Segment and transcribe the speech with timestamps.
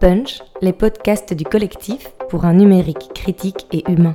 [0.00, 4.14] Punch, les podcasts du collectif pour un numérique critique et humain.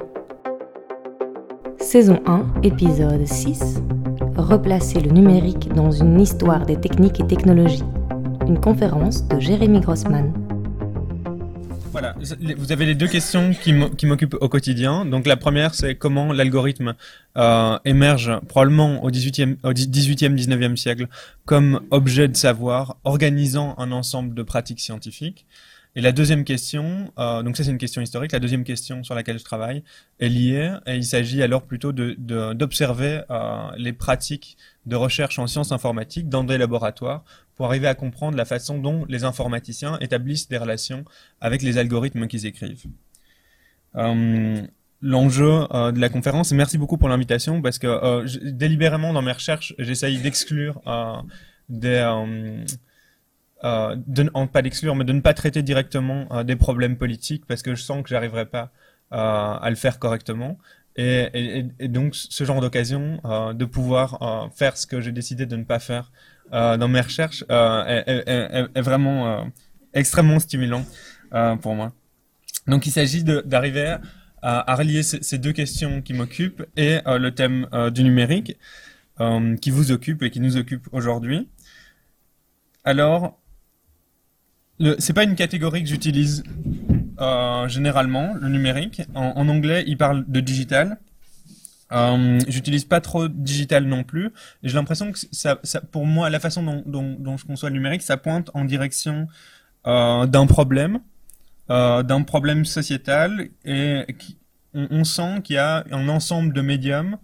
[1.77, 3.81] Saison 1, épisode 6.
[4.37, 7.83] Replacer le numérique dans une histoire des techniques et technologies.
[8.47, 10.31] Une conférence de Jérémy Grossman.
[11.91, 12.15] Voilà,
[12.57, 15.05] vous avez les deux questions qui m'occupent au quotidien.
[15.05, 16.95] Donc la première, c'est comment l'algorithme
[17.37, 21.07] euh, émerge probablement au 18e, au 18e, 19e siècle
[21.43, 25.45] comme objet de savoir, organisant un ensemble de pratiques scientifiques.
[25.95, 29.13] Et la deuxième question, euh, donc ça c'est une question historique, la deuxième question sur
[29.13, 29.83] laquelle je travaille
[30.19, 34.57] est liée, et il s'agit alors plutôt d'observer de, euh, les pratiques
[34.87, 37.23] de recherche en sciences informatiques dans des laboratoires
[37.55, 41.05] pour arriver à comprendre la façon dont les informaticiens établissent des relations
[41.41, 42.85] avec les algorithmes qu'ils écrivent.
[43.95, 44.61] Euh,
[45.05, 49.33] L'enjeu euh, de la conférence, merci beaucoup pour l'invitation, parce que euh, délibérément dans mes
[49.33, 50.81] recherches, j'essaye d'exclure
[51.67, 51.99] des
[53.63, 57.61] euh, de, pas d'exclure, mais de ne pas traiter directement euh, des problèmes politiques parce
[57.61, 58.71] que je sens que j'arriverai pas
[59.13, 60.57] euh, à le faire correctement.
[60.95, 63.19] Et, donc ce genre d'occasion
[63.55, 66.11] de pouvoir faire ce que j'ai décidé de ne pas faire
[66.51, 69.47] dans mes recherches est, vraiment
[69.95, 70.85] extrêmement stimulant
[71.63, 71.93] pour moi.
[72.67, 73.97] Donc il s'agit d'arriver
[74.43, 78.55] à, à, relier ces, deux questions qui m'occupent et le thème du numérique
[79.61, 81.49] qui vous occupe et qui nous occupe aujourd'hui.
[82.83, 83.39] Alors,
[84.99, 86.43] c'est pas une catégorie que j'utilise
[87.19, 89.01] euh, généralement, le numérique.
[89.15, 90.97] En, anglais, il parle de digital.
[91.91, 94.31] Euh, J'utilise pas trop digital non plus.
[94.63, 95.19] J'ai l'impression que
[95.91, 99.27] pour moi, la façon dont, je conçois le numérique, ça pointe en direction
[99.85, 100.99] euh, d'un problème,
[101.69, 104.05] d'un problème sociétal, et
[104.73, 107.17] on, sent qu'il y a un ensemble de médiums,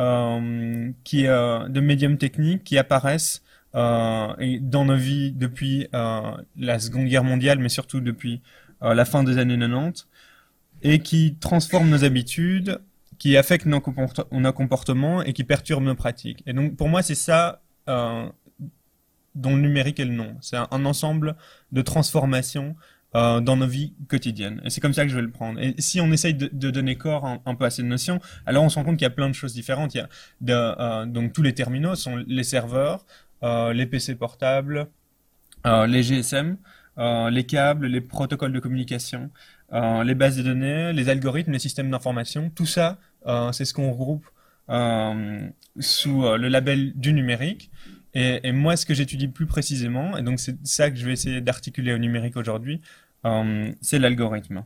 [0.00, 3.42] de médiums techniques qui apparaissent
[3.74, 8.40] et dans nos vies depuis euh, la Seconde Guerre mondiale, mais surtout depuis
[8.82, 10.08] euh, la fin des années 90,
[10.82, 12.80] et qui transforment nos habitudes,
[13.18, 16.42] qui affectent nos, comportements et qui perturbent nos pratiques.
[16.46, 17.60] Et donc pour moi, c'est ça
[19.38, 20.36] dont le numérique est le nom.
[20.40, 21.36] C'est un, ensemble
[21.72, 22.76] de transformations
[23.16, 24.60] euh, dans nos vies quotidiennes.
[24.64, 25.58] Et c'est comme ça que je vais le prendre.
[25.60, 28.74] Et si on essaye de, donner corps un, peu à cette notion, alors on se
[28.74, 29.94] rend compte qu'il y a plein de choses différentes.
[29.94, 29.98] Il
[30.46, 34.88] y a euh, donc tous les terminaux sont les serveurs, euh, les PC portables,
[35.66, 36.56] euh, les GSM,
[36.98, 39.30] euh, les câbles, les protocoles de communication,
[39.72, 42.98] les bases de données, les algorithmes, les systèmes d'information, tout ça,
[43.52, 44.26] c'est ce qu'on regroupe
[45.78, 47.70] sous le label du numérique.
[48.14, 51.40] Et, moi, ce que j'étudie plus précisément, et donc c'est ça que je vais essayer
[51.40, 52.80] d'articuler au numérique aujourd'hui,
[53.24, 54.64] euh, c'est l'algorithme.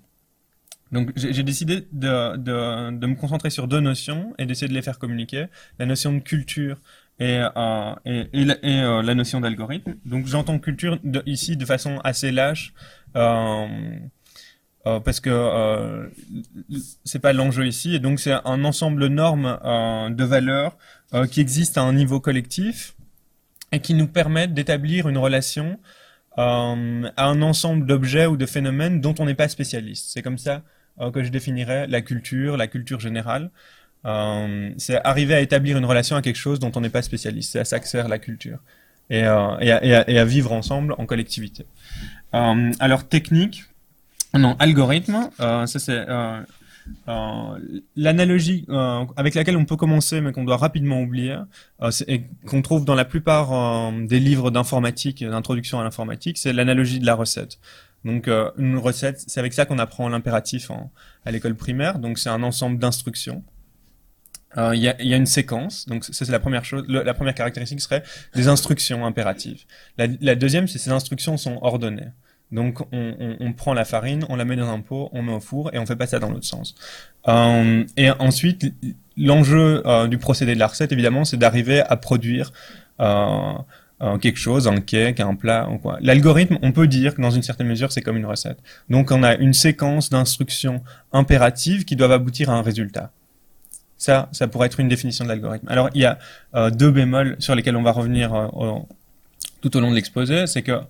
[0.92, 5.46] Donc j'ai décidé de, me concentrer sur deux notions et d'essayer de les faire communiquer.
[5.78, 6.80] La notion de culture
[7.18, 9.94] et, euh, euh, la, notion d'algorithme.
[10.04, 12.72] Donc j'entends culture ici de façon assez lâche.
[13.16, 13.68] Euh,
[14.84, 16.10] parce que
[17.04, 19.58] c'est pas l'enjeu ici et donc c'est un ensemble de normes
[20.12, 20.76] de valeurs
[21.30, 22.96] qui existent à un niveau collectif
[23.70, 25.78] et qui nous permettent d'établir une relation
[26.36, 26.74] à
[27.16, 30.10] un ensemble d'objets ou de phénomènes dont on n'est pas spécialiste.
[30.12, 30.62] C'est comme ça
[31.14, 33.52] que je définirais la culture, la culture générale.
[34.04, 37.52] Euh, c'est arriver à établir une relation à quelque chose dont on n'est pas spécialiste.
[37.52, 38.58] C'est à ça que sert la culture.
[39.10, 41.66] Et, euh, à, vivre ensemble en collectivité.
[42.34, 43.64] Euh, alors technique,
[44.34, 46.06] non, algorithme, ça c'est
[47.94, 48.66] l'analogie
[49.16, 51.36] avec laquelle on peut commencer mais qu'on doit rapidement oublier,
[52.08, 57.06] et qu'on trouve dans la plupart des livres d'informatique, d'introduction à l'informatique, c'est l'analogie de
[57.06, 57.58] la recette.
[58.06, 60.70] Donc une recette, c'est avec ça qu'on apprend l'impératif
[61.26, 61.98] à l'école primaire.
[61.98, 63.44] Donc c'est un ensemble d'instructions
[64.56, 66.84] il y, a, y, a, une séquence, donc c'est la première chose.
[66.88, 68.02] La première caractéristique serait
[68.34, 69.64] des instructions impératives.
[69.96, 72.10] La, la deuxième, c'est ces instructions sont ordonnées.
[72.52, 75.32] Donc on, on, on, prend la farine, on la met dans un pot, on met
[75.32, 76.74] au four et on fait pas ça dans l'autre sens.
[77.26, 78.74] Euh, et ensuite,
[79.16, 82.52] l'enjeu euh, du procédé de la recette, évidemment, c'est d'arriver à produire
[83.00, 83.54] euh,
[84.20, 85.96] quelque chose, un cake, un plat, ou quoi.
[86.02, 88.58] L'algorithme, on peut dire que dans une certaine mesure, c'est comme une recette.
[88.90, 90.82] Donc on a une séquence d'instructions
[91.12, 93.12] impératives qui doivent aboutir à un résultat.
[94.02, 95.68] Ça, ça pourrait être une définition de l'algorithme.
[95.68, 96.18] Alors, il y a
[96.56, 98.72] euh, deux bémols sur lesquels on va revenir euh,
[99.60, 100.48] tout au long de l'exposé.
[100.48, 100.80] C'est que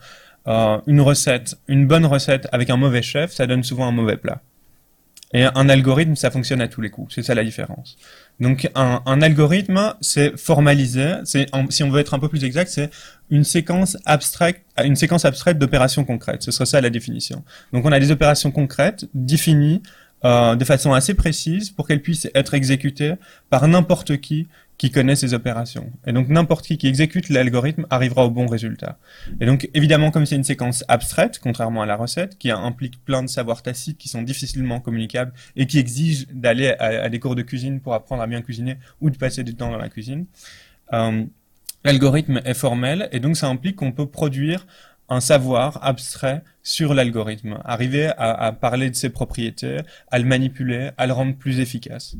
[0.46, 4.16] euh, une recette, une bonne recette avec un mauvais chef, ça donne souvent un mauvais
[4.16, 4.40] plat.
[5.34, 7.14] Et un algorithme, ça fonctionne à tous les coups.
[7.14, 7.98] C'est ça la différence.
[8.40, 11.16] Donc, un, algorithme, c'est formalisé.
[11.24, 11.46] Si
[11.82, 12.88] on veut être un peu plus exact, c'est
[13.28, 14.64] une séquence abstraite
[15.58, 16.42] d'opérations concrètes.
[16.42, 17.44] Ce serait ça la définition.
[17.74, 19.82] Donc, on a des opérations concrètes définies
[20.24, 23.14] euh, de façon assez précise pour qu'elle puisse être exécutée
[23.50, 24.48] par n'importe qui
[24.78, 25.92] qui connaît ces opérations.
[26.06, 28.98] Et donc n'importe qui qui exécute l'algorithme arrivera au bon résultat.
[29.40, 33.22] Et donc évidemment comme c'est une séquence abstraite, contrairement à la recette, qui implique plein
[33.22, 37.42] de savoirs tacites qui sont difficilement communicables et qui exigent d'aller à, des cours de
[37.42, 40.26] cuisine pour apprendre à bien cuisiner ou de passer du temps dans la cuisine,
[40.92, 41.24] euh,
[41.84, 44.66] l'algorithme est formel et donc ça implique qu'on peut produire
[45.12, 49.80] un savoir abstrait sur l'algorithme, arriver à, parler de ses propriétés,
[50.10, 52.16] à le manipuler, à le rendre plus efficace.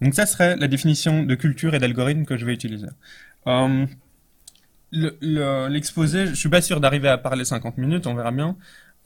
[0.00, 2.86] Donc ça serait la définition de culture et d'algorithme que je vais utiliser.
[3.46, 3.86] Euh,
[4.92, 8.56] l'exposé, je suis pas sûr d'arriver à parler 50 minutes, on verra bien.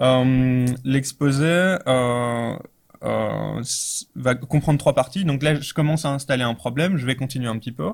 [0.03, 2.57] Euh, l'exposé euh,
[3.03, 5.25] va comprendre trois parties.
[5.25, 7.93] Donc là, je commence à installer un problème, je vais continuer un petit peu.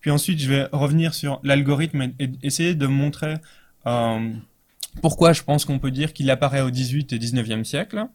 [0.00, 3.34] Puis ensuite, je vais revenir sur l'algorithme et, essayer de montrer
[5.00, 8.06] pourquoi je pense qu'on peut dire qu'il apparaît au 18 et 19e siècle.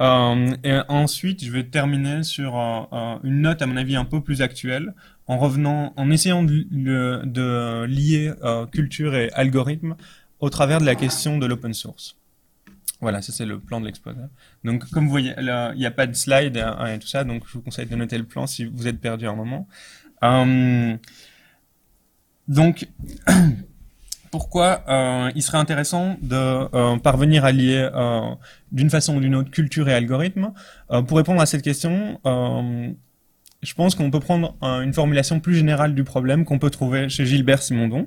[0.00, 4.04] Euh, et ensuite, je vais terminer sur euh, euh, une note, à mon avis, un
[4.04, 4.94] peu plus actuelle,
[5.26, 8.32] en revenant, en essayant de, lier
[8.72, 9.96] culture et algorithme
[10.40, 12.16] au travers de la question de l'open source.
[13.00, 14.18] Voilà, ça c'est le plan de l'exposé.
[14.64, 17.52] Donc, comme vous voyez, il n'y a pas de slide et tout ça, donc je
[17.54, 19.66] vous conseille de noter le plan si vous êtes perdu à un moment.
[22.48, 22.88] donc,
[24.36, 28.20] pourquoi euh, il serait intéressant de euh, parvenir à lier euh,
[28.70, 30.52] d'une façon ou d'une autre culture et algorithme.
[31.08, 32.20] pour répondre à cette question,
[33.62, 37.24] je pense qu'on peut prendre une formulation plus générale du problème qu'on peut trouver chez
[37.24, 38.06] Gilbert Simondon.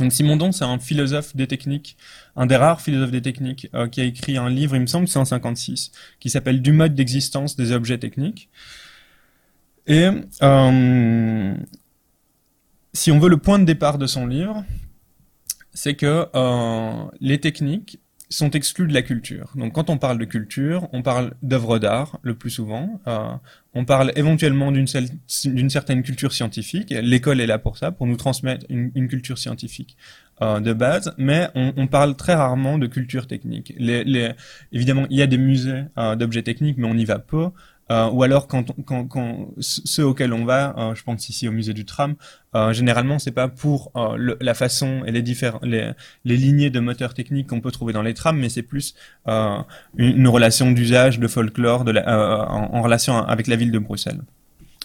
[0.00, 1.96] Donc Simondon, c'est un philosophe des techniques,
[2.34, 5.20] un des rares philosophes des techniques, qui a écrit un livre, il me semble, c'est
[5.20, 8.48] en 56, qui s'appelle Du mode d'existence des objets techniques.
[9.86, 10.08] Et
[12.92, 14.64] si on veut le point de départ de son livre,
[15.74, 17.98] c'est que euh, les techniques
[18.30, 19.52] sont exclues de la culture.
[19.54, 23.00] Donc quand on parle de culture, on parle d'œuvres d'art le plus souvent.
[23.06, 23.28] Euh,
[23.74, 24.86] on parle éventuellement d'une
[25.70, 26.90] certaine culture scientifique.
[26.90, 29.96] L'école est là pour ça, pour nous transmettre une, culture scientifique
[30.42, 31.14] euh, de base.
[31.18, 33.74] Mais on, parle très rarement de culture technique.
[33.78, 34.32] Les,
[34.72, 35.84] évidemment, il y a des musées
[36.16, 37.50] d'objets techniques, mais on y va peu.
[37.90, 41.52] Euh, ou alors quand, quand, quand, ceux auxquels on va, euh, je pense ici au
[41.52, 42.14] musée du tram,
[42.54, 45.22] euh, généralement c'est pas pour euh, la façon et les
[45.62, 45.92] les,
[46.24, 48.94] les lignées de moteurs techniques qu'on peut trouver dans les trams, mais c'est plus
[49.28, 49.58] euh,
[49.96, 54.22] une, relation d'usage de folklore de la, en, en, relation avec la ville de Bruxelles.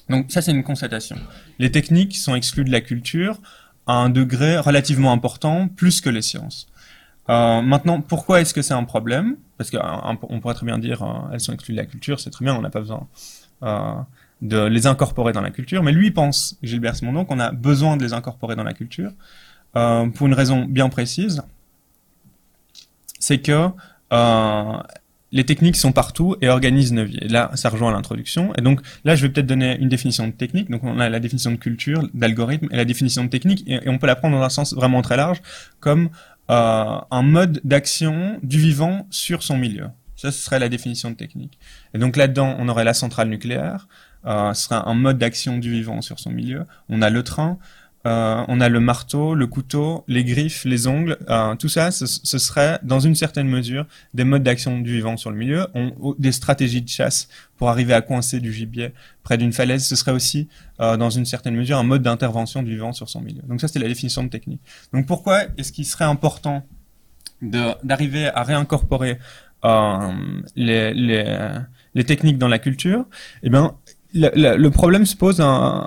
[0.09, 1.15] Donc ça c'est une constatation.
[1.57, 3.39] Les techniques sont exclues de la culture
[3.87, 6.67] à un degré relativement important, plus que les sciences.
[7.29, 9.37] Euh, maintenant, pourquoi est-ce que c'est un problème?
[9.57, 12.43] Parce qu'on pourrait très bien dire euh, elles sont exclues de la culture, c'est très
[12.43, 13.07] bien, on n'a pas besoin
[13.63, 13.93] euh,
[14.41, 15.83] de les incorporer dans la culture.
[15.83, 19.11] Mais lui pense, Gilbert Simondon, qu'on a besoin de les incorporer dans la culture
[19.73, 21.43] pour une raison bien précise.
[23.19, 23.69] C'est que
[25.31, 27.19] les techniques sont partout et organisent nos vies.
[27.21, 28.51] Et là, ça rejoint l'introduction.
[28.57, 30.71] Et donc, là, je vais peut-être donner une définition de technique.
[30.71, 33.63] Donc, on a la définition de culture, d'algorithme et la définition de technique.
[33.67, 35.41] Et, et, on peut la prendre dans un sens vraiment très large,
[35.79, 36.09] comme
[36.49, 39.87] euh, un mode d'action du vivant sur son milieu.
[40.15, 41.59] Ça, ce serait la définition de technique.
[41.93, 43.87] Et donc là-dedans, on aurait la centrale nucléaire,
[44.25, 46.65] euh, ce serait un mode d'action du vivant sur son milieu.
[46.89, 47.57] On a le train,
[48.07, 52.05] euh, on a le marteau, le couteau, les griffes, les ongles, euh, tout ça, ce,
[52.05, 55.67] serait dans une certaine mesure des modes d'action du vivant sur le milieu,
[56.17, 58.93] des stratégies de chasse pour arriver à coincer du gibier
[59.23, 60.47] près d'une falaise, ce serait aussi
[60.79, 63.41] euh, dans une certaine mesure un mode d'intervention du vivant sur son milieu.
[63.49, 64.61] Donc ça, c'est la définition de technique.
[64.93, 66.65] Donc pourquoi est-ce qu'il serait important
[67.41, 69.19] d'arriver à réincorporer
[70.55, 73.05] les, techniques dans la culture?
[73.43, 73.75] Eh bien,
[74.13, 75.85] le problème se pose un,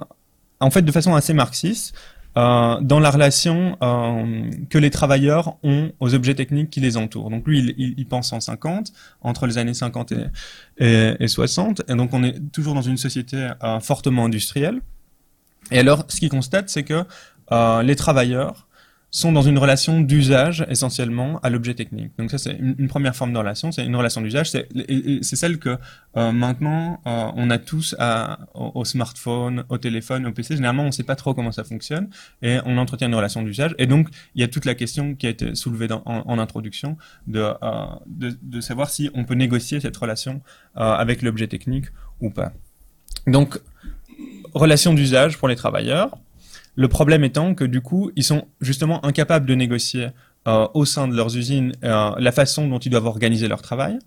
[0.62, 1.94] en fait de façon assez marxiste,
[2.38, 7.28] euh, dans la relation euh, que les travailleurs ont aux objets techniques qui les entourent.
[7.28, 8.90] Donc lui, il, pense en 50,
[9.20, 10.12] entre les années 50
[10.78, 14.80] et, et, 60, et donc on est toujours dans une société euh, fortement industrielle.
[15.70, 17.04] Et alors, ce qu'il constate, c'est que
[17.82, 18.66] les travailleurs
[19.14, 22.12] sont dans une relation d'usage essentiellement à l'objet technique.
[22.18, 24.66] Donc ça c'est une, première forme de relation, c'est une relation d'usage, c'est
[25.22, 25.76] celle que
[26.16, 30.56] euh, maintenant euh, on a tous à, au, smartphone, au téléphone, au PC.
[30.56, 32.08] Généralement on ne sait pas trop comment ça fonctionne
[32.40, 33.74] et on entretient une relation d'usage.
[33.76, 37.40] Et donc il y a toute la question qui a été soulevée en, introduction de,
[37.40, 40.40] euh, de, de, savoir si on peut négocier cette relation
[40.74, 41.86] avec l'objet technique
[42.22, 42.52] ou pas.
[43.26, 43.60] Donc
[44.54, 46.16] relation d'usage pour les travailleurs
[46.74, 50.08] le problème étant que du coup, ils sont justement incapables de négocier
[50.48, 53.98] euh, au sein de leurs usines euh, la façon dont ils doivent organiser leur travail,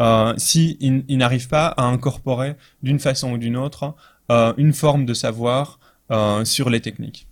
[0.00, 3.94] euh, s'ils ils n'arrivent pas à incorporer d'une façon ou d'une autre
[4.30, 5.78] euh, une forme de savoir
[6.10, 7.26] euh, sur les techniques.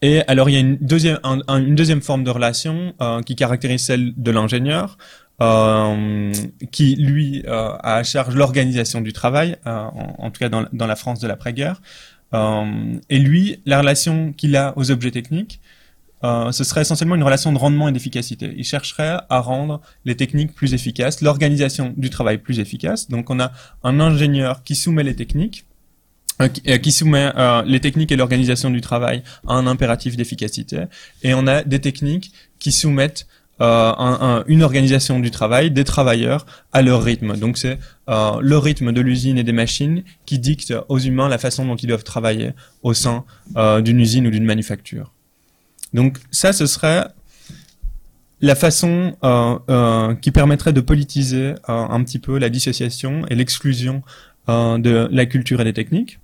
[0.00, 2.92] Et alors il y a une deuxième, une deuxième forme de relation
[3.24, 4.98] qui caractérise celle de l'ingénieur,
[6.72, 11.28] qui lui a à charge l'organisation du travail, en, tout cas dans la France de
[11.28, 11.80] l'après-guerre,
[12.32, 15.60] et lui, la relation qu'il a aux objets techniques,
[16.24, 18.54] euh, ce serait essentiellement une relation de rendement et d'efficacité.
[18.56, 23.08] Il chercherait à rendre les techniques plus efficaces, l'organisation du travail plus efficace.
[23.08, 25.64] Donc on a un ingénieur qui soumet les techniques,
[26.40, 27.32] euh, euh, qui, soumet
[27.66, 30.84] les techniques et l'organisation du travail à un impératif d'efficacité,
[31.22, 33.26] et on a des techniques qui soumettent
[33.62, 37.36] une organisation du travail, des travailleurs à leur rythme.
[37.36, 37.78] Donc c'est
[38.08, 41.86] le rythme de l'usine et des machines qui dicte aux humains la façon dont ils
[41.86, 42.52] doivent travailler
[42.82, 43.24] au sein
[43.56, 45.12] d'une usine ou d'une manufacture.
[45.94, 47.06] Donc ça, ce serait
[48.42, 53.34] la façon euh, euh, qui permettrait de politiser euh, un petit peu la dissociation et
[53.34, 54.02] l'exclusion
[54.48, 56.18] de la culture et des techniques.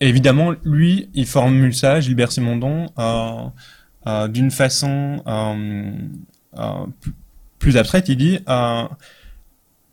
[0.00, 2.90] évidemment, lui, il formule ça, Gilbert Simondon,
[4.06, 5.22] d'une façon
[7.58, 8.08] plus abstraite.
[8.08, 8.38] Il dit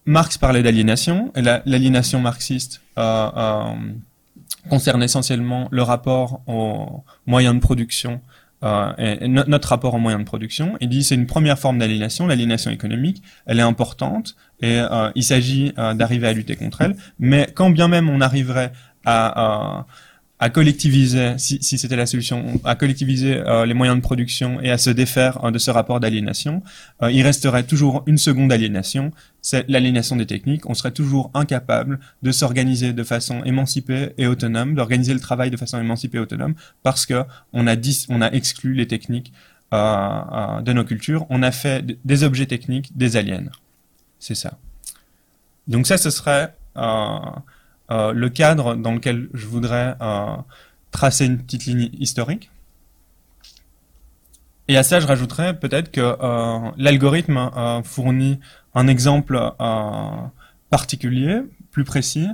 [0.06, 2.82] Marx parlait d'aliénation, et l'aliénation marxiste
[4.70, 8.22] concerne essentiellement le rapport aux moyens de production
[8.62, 10.76] euh, et notre rapport aux moyens de production.
[10.82, 15.24] Il dit c'est une première forme d'aliénation, l'aliénation économique, elle est importante et euh, il
[15.24, 16.96] s'agit euh, d'arriver à lutter contre elle.
[17.20, 18.74] Mais quand bien même on arriverait
[19.06, 19.86] à,
[20.40, 24.72] à collectiviser, si, si c'était la solution, à collectiviser euh, les moyens de production et
[24.72, 26.64] à se défaire euh, de ce rapport d'aliénation,
[27.04, 30.70] euh, il resterait toujours une seconde aliénation, c'est l'aliénation des techniques.
[30.70, 35.58] On serait toujours incapable de s'organiser de façon émancipée et autonome, d'organiser le travail de
[35.58, 37.76] façon émancipée et autonome, parce que on a,
[38.08, 39.34] on a exclu les techniques
[39.72, 41.28] de nos cultures.
[41.30, 43.44] On a fait des objets techniques des aliens.
[44.18, 44.58] C'est ça.
[45.68, 46.56] Donc ça, ce serait
[47.92, 50.36] euh, le cadre dans lequel je voudrais euh,
[50.92, 52.52] tracer une petite ligne historique.
[54.68, 57.50] Et à ça, je rajouterais peut-être que euh, l'algorithme
[57.84, 58.40] fournit
[58.76, 59.42] un exemple
[60.70, 61.42] particulier,
[61.72, 62.28] plus précis,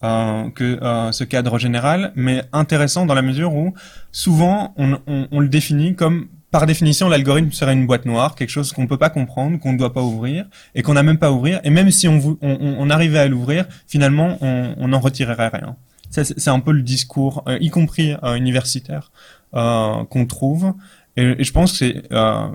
[0.00, 0.78] que
[1.10, 3.74] ce cadre général, mais intéressant dans la mesure où
[4.12, 8.82] souvent on le définit comme par définition, l'algorithme serait une boîte noire, quelque chose qu'on
[8.82, 11.32] ne peut pas comprendre, qu'on ne doit pas ouvrir, et qu'on n'a même pas à
[11.32, 11.60] ouvrir.
[11.62, 15.76] Et même si on, on, arrivait à l'ouvrir, finalement, on n'en retirerait rien.
[16.10, 19.12] C'est un peu le discours, euh, y compris euh, universitaire,
[19.54, 20.74] euh, qu'on trouve.
[21.16, 22.02] Et, je pense que c'est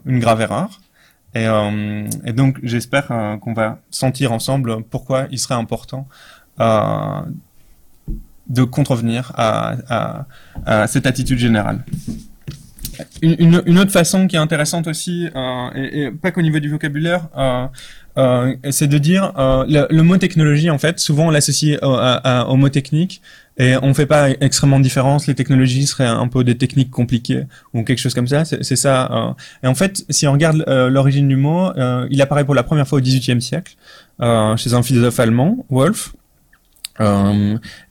[0.06, 0.82] une grave erreur.
[1.34, 1.46] Et,
[2.26, 6.08] et donc, j'espère qu'on va sentir ensemble pourquoi il serait important
[8.48, 10.26] de contrevenir à, à,
[10.66, 11.84] à cette attitude générale.
[13.22, 17.28] Une, une, autre façon qui est intéressante aussi, euh, et, pas qu'au niveau du vocabulaire,
[17.38, 17.68] euh,
[18.18, 21.98] euh, c'est de dire euh, le, mot technologie en fait souvent on l'associe au,
[22.48, 23.22] au, mot technique
[23.58, 27.44] et on fait pas extrêmement de différence les technologies seraient un peu des techniques compliquées
[27.74, 29.34] ou quelque chose comme ça c'est ça euh.
[29.64, 31.74] et en fait si on regarde euh, l'origine du mot
[32.10, 33.76] il apparaît pour la première fois au XVIIIe siècle
[34.22, 36.16] chez un philosophe allemand Wolf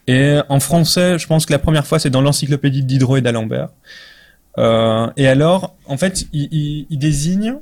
[0.06, 3.20] et en français je pense que la première fois c'est dans l'encyclopédie de Diderot et
[3.20, 3.68] d'Alembert
[4.58, 7.56] euh, et alors, en fait, il, il, désigne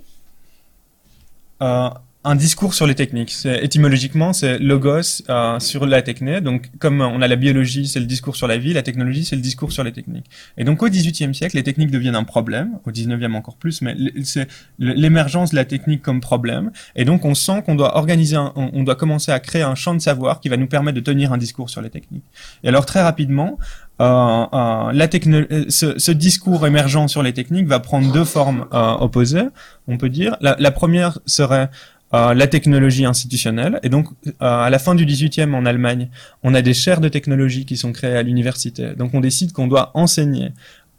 [1.62, 1.88] euh,
[2.24, 3.34] un discours sur les techniques.
[3.44, 6.40] Étymologiquement, c'est logos euh, sur la techné.
[6.40, 9.34] Donc, comme on a la biologie, c'est le discours sur la vie, la technologie, c'est
[9.34, 10.26] le discours sur les techniques.
[10.56, 12.78] Et donc, au XVIIIe siècle, les techniques deviennent un problème.
[12.86, 14.46] Au XIXe encore plus, mais c'est
[14.78, 16.70] l'émergence de la technique comme problème.
[16.94, 20.00] Et donc, on sent qu'on doit organiser, on, doit commencer à créer un champ de
[20.00, 22.24] savoir qui va nous permettre de tenir un discours sur les techniques.
[22.62, 23.58] Et alors, très rapidement,
[24.04, 29.48] la euh, ce, ce, discours émergent sur les techniques va prendre deux formes euh, opposées,
[29.88, 30.36] on peut dire.
[30.40, 31.68] La, la première serait
[32.14, 33.80] euh, la technologie institutionnelle.
[33.82, 36.10] Et donc, euh, à la fin du 18e en Allemagne,
[36.42, 38.94] on a des chaires de technologie qui sont créées à l'université.
[38.94, 40.50] Donc, on décide qu'on doit enseigner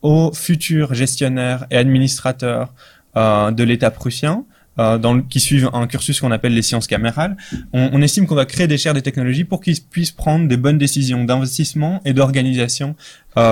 [0.02, 2.74] aux futurs gestionnaires et administrateurs
[3.16, 4.44] euh, de l'État prussien,
[4.78, 7.38] dans qui suivent un cursus qu'on appelle les sciences camérales,
[7.74, 10.58] on, on estime qu'on va créer des chaires de technologie pour qu'ils puissent prendre des
[10.58, 12.96] bonnes décisions d'investissement et d'organisation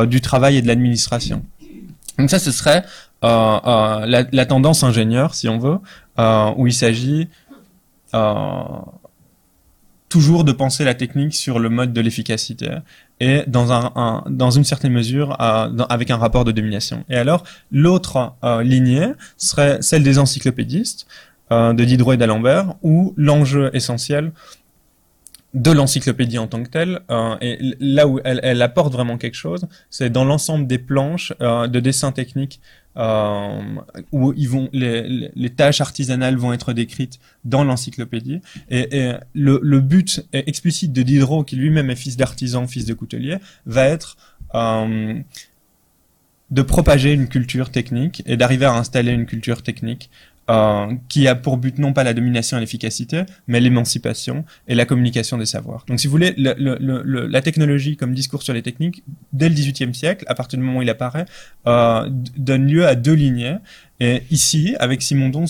[0.08, 1.44] du travail et de l'administration.
[2.18, 2.84] Donc ça, ce serait
[3.22, 5.78] la, la, tendance ingénieur, si on veut,
[6.58, 7.28] où il s'agit
[8.14, 8.64] euh,
[10.10, 12.70] toujours de penser la technique sur le mode de l'efficacité
[13.22, 17.06] et dans un, dans une certaine mesure euh, avec un rapport de domination.
[17.10, 21.08] Et alors l'autre euh, lignée serait celle des encyclopédistes
[21.52, 24.32] de Diderot et d'Alembert où l'enjeu essentiel
[25.54, 27.02] de l'encyclopédie en tant que telle,
[27.42, 31.80] et là où elle, elle, apporte vraiment quelque chose, c'est dans l'ensemble des planches de
[31.80, 32.62] dessins techniques
[32.98, 33.62] euh,
[34.12, 38.42] où ils vont, les, les, tâches artisanales vont être décrites dans l'encyclopédie.
[38.70, 42.94] Et, et le, le, but explicite de Diderot, qui lui-même est fils d'artisan, fils de
[42.94, 44.18] coutelier, va être
[44.56, 45.20] euh,
[46.50, 50.10] de propager une culture technique et d'arriver à installer une culture technique
[50.50, 54.86] euh, qui a pour but non pas la domination et l'efficacité, mais l'émancipation et la
[54.86, 55.86] communication des savoirs.
[55.88, 59.56] Donc si vous voulez, le, le, la technologie comme discours sur les techniques, dès le
[59.56, 61.26] XVIIIe siècle, à partir du moment où il apparaît,
[61.68, 63.58] euh, donne lieu à deux lignées.
[64.00, 65.46] Et ici, avec Simondon,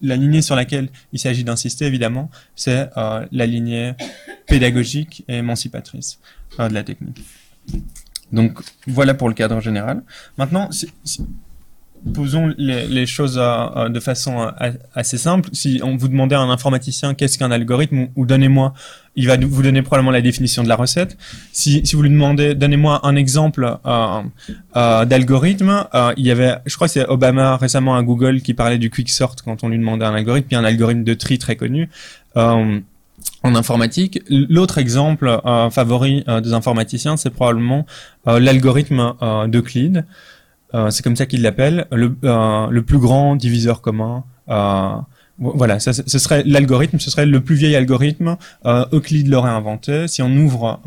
[0.00, 3.92] la lignée sur laquelle il s'agit d'insister, évidemment, c'est euh, la lignée
[4.46, 6.18] pédagogique et émancipatrice
[6.58, 7.22] de la technique.
[8.32, 10.02] Donc voilà pour le cadre général.
[10.38, 10.70] Maintenant,
[12.14, 14.50] posons les, choses de façon
[14.94, 15.48] assez simple.
[15.52, 18.74] Si on vous demandait à un informaticien qu'est-ce qu'un algorithme ou, donnez-moi,
[19.14, 21.16] il va vous donner probablement la définition de la recette.
[21.52, 24.22] Si, si vous lui demandez donnez-moi un exemple euh,
[24.76, 28.54] euh, d'algorithme, euh, il y avait, je crois que c'est Obama récemment à Google qui
[28.54, 31.56] parlait du quicksort quand on lui demandait un algorithme, puis un algorithme de tri très
[31.56, 31.88] connu.
[32.36, 32.80] Euh,
[33.44, 34.20] en informatique.
[34.28, 37.86] L'autre exemple euh, favori des informaticiens, c'est probablement
[38.24, 39.14] l'algorithme
[39.48, 40.04] d'Euclide.
[40.74, 44.24] Euh, c'est comme ça qu'ils l'appellent, le, euh, le, plus grand diviseur commun.
[44.48, 44.90] Euh,
[45.38, 48.36] voilà, ça, ce serait l'algorithme, ce serait le plus vieil algorithme.
[48.64, 50.06] Euclide l'aurait inventé.
[50.06, 50.78] Si on ouvre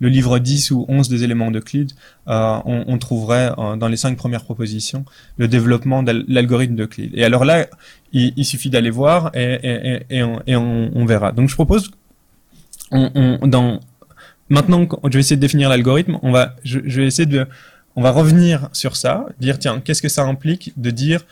[0.00, 1.92] le livre 10 ou 11 des éléments d'Euclide,
[2.26, 5.04] on, on, trouverait dans les cinq premières propositions
[5.36, 7.12] le développement de l'algorithme d'Euclide.
[7.14, 7.66] Et alors là,
[8.12, 11.30] il, il suffit d'aller voir et, et, et, on, et on, verra.
[11.30, 11.90] Donc je propose,
[12.90, 13.78] on, dans
[14.48, 16.18] maintenant, je vais essayer de définir l'algorithme.
[16.22, 17.46] On va, je, je vais essayer de
[17.96, 21.24] on va revenir sur ça, dire tiens, qu'est-ce que ça implique de dire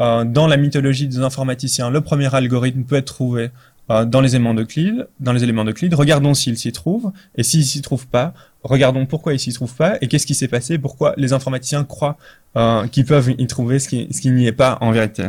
[0.00, 3.50] euh, dans la mythologie des informaticiens, le premier algorithme peut être trouvé
[3.90, 7.64] euh, dans les éléments d'Euclide, dans les éléments d'Euclide, regardons s'il s'y trouve, et s'il
[7.64, 11.14] s'y trouve pas, regardons pourquoi il s'y trouve pas, et qu'est-ce qui s'est passé, pourquoi
[11.16, 12.18] les informaticiens croient
[12.56, 15.28] euh, qu'ils peuvent y trouver ce qui, ce qui n'y est pas en vérité.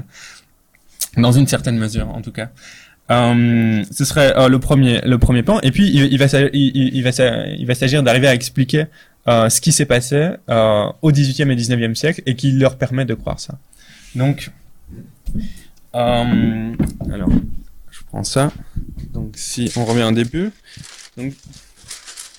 [1.18, 2.50] Dans une certaine mesure, en tout cas.
[3.10, 7.48] Euh, ce serait euh, le premier le premier point et puis il, va il, va
[7.48, 8.88] il va s'agir d'arriver à expliquer
[9.28, 13.04] euh, ce qui s'est passé euh, au XVIIIe et XIXe siècle et qui leur permet
[13.04, 13.60] de croire ça.
[14.16, 14.52] Donc,
[15.96, 16.74] euh,
[17.12, 17.30] alors,
[17.92, 18.52] je prends ça.
[19.14, 20.52] Donc, si on revient au début,
[21.18, 21.34] donc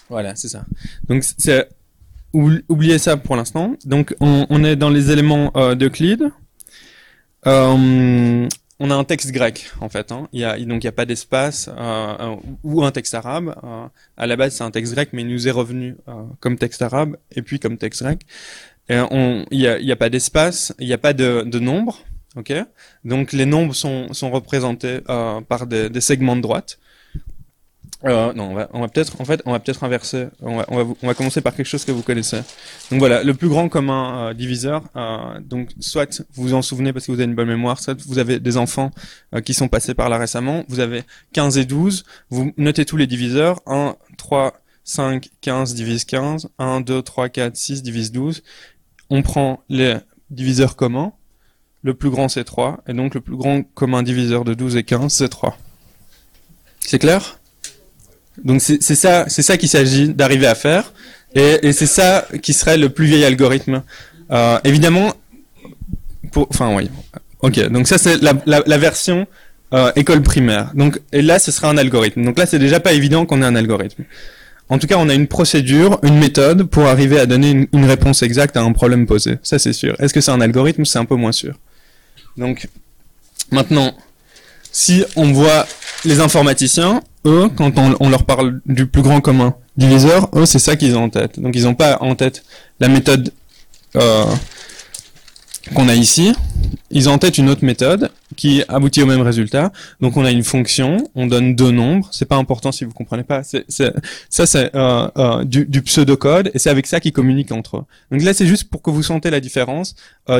[0.09, 0.64] voilà, c'est ça.
[1.09, 1.68] Donc, c'est
[2.33, 3.75] oubliez ça pour l'instant.
[3.85, 6.30] Donc, on, est dans les éléments d'Euclide.
[8.81, 10.13] On a un texte grec en fait.
[10.13, 10.29] Hein.
[10.33, 13.55] Il y a, il n'y a pas d'espace euh, ou un texte arabe.
[13.64, 13.87] Euh,
[14.17, 16.83] à la base c'est un texte grec, mais il nous est revenu euh, comme texte
[16.83, 18.21] arabe et puis comme texte grec.
[18.88, 21.99] Et on, il n'y a, a, pas d'espace, il n'y a pas de, de nombre.
[22.37, 22.53] Ok?
[23.05, 26.79] Donc les nombres sont, sont représentés euh, par des, des segments de droite.
[28.05, 30.29] Euh, non, on va, on va peut-être, en fait, on va peut-être inverser.
[30.41, 32.39] On va, on va, on va commencer par quelque chose que vous connaissez.
[32.91, 34.85] Donc voilà, le plus grand commun euh, diviseur.
[34.95, 38.01] Euh, donc soit vous vous en souvenez parce que vous avez une bonne mémoire, soit
[38.07, 38.93] vous avez des enfants
[39.35, 40.65] euh, qui sont passés par là récemment.
[40.69, 42.05] Vous avez 15 et 12.
[42.31, 43.61] Vous notez tous les diviseurs.
[43.67, 46.51] 1, 3, 5, 15 divise 15.
[46.59, 48.43] 1, 2, 3, 4, 6 divise 12.
[49.11, 49.97] On prend les
[50.31, 51.13] diviseurs communs.
[51.83, 52.85] Le plus grand c'est 3.
[52.87, 55.59] Et donc le plus grand commun diviseur de 12 et 15 c'est 3.
[56.81, 57.38] C'est clair?
[58.44, 60.92] Donc c'est ça, c'est ça qu'il s'agit d'arriver à faire,
[61.35, 63.83] et, c'est ça qui serait le plus vieil algorithme.
[64.31, 65.12] Euh, évidemment,
[66.33, 66.90] pour, enfin oui,
[67.40, 67.68] ok.
[67.68, 69.27] Donc ça c'est la, version
[69.74, 70.70] euh, école primaire.
[70.74, 72.24] Donc et là ce serait un algorithme.
[72.24, 74.05] Donc là c'est déjà pas évident qu'on ait un algorithme.
[74.70, 78.22] En tout cas, on a une procédure, une méthode pour arriver à donner une réponse
[78.22, 79.38] exacte à un problème posé.
[79.42, 79.96] Ça c'est sûr.
[79.98, 80.85] Est-ce que c'est un algorithme?
[80.85, 81.55] C'est un peu moins sûr.
[82.37, 82.68] Donc
[83.51, 83.96] maintenant,
[84.70, 85.66] si on voit
[86.05, 90.76] les informaticiens, eux, quand on, leur parle du plus grand commun diviseur, eux, c'est ça
[90.76, 91.40] qu'ils ont en tête.
[91.40, 92.44] Donc ils n'ont pas en tête
[92.81, 93.33] la méthode
[93.96, 94.24] euh,
[95.74, 96.33] qu'on a ici.
[96.90, 99.72] Ils ont en tête une autre méthode qui aboutit au même résultat.
[100.00, 102.09] Donc on a une fonction, on donne deux nombres.
[102.12, 103.42] C'est pas important si vous comprenez pas.
[103.42, 107.85] Ça c'est euh, euh, du, du pseudocode et c'est avec ça qu'ils communiquent entre eux.
[108.11, 109.94] Donc là c'est juste pour que vous sentez la différence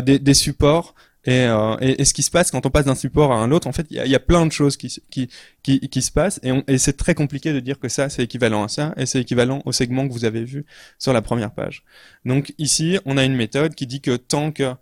[0.05, 0.95] des supports
[1.31, 3.67] euh, et, et, ce qui se passe quand on passe d'un support à un autre,
[3.67, 5.29] en fait, il y a, y a, plein de choses qui, qui,
[5.63, 8.65] qui, qui se passent et, et c'est très compliqué de dire que ça, c'est équivalent
[8.65, 10.65] à ça et c'est équivalent au segment que vous avez vu
[10.99, 11.85] sur la première page.
[12.25, 14.75] Donc ici, on a une méthode qui dit que tant que euh,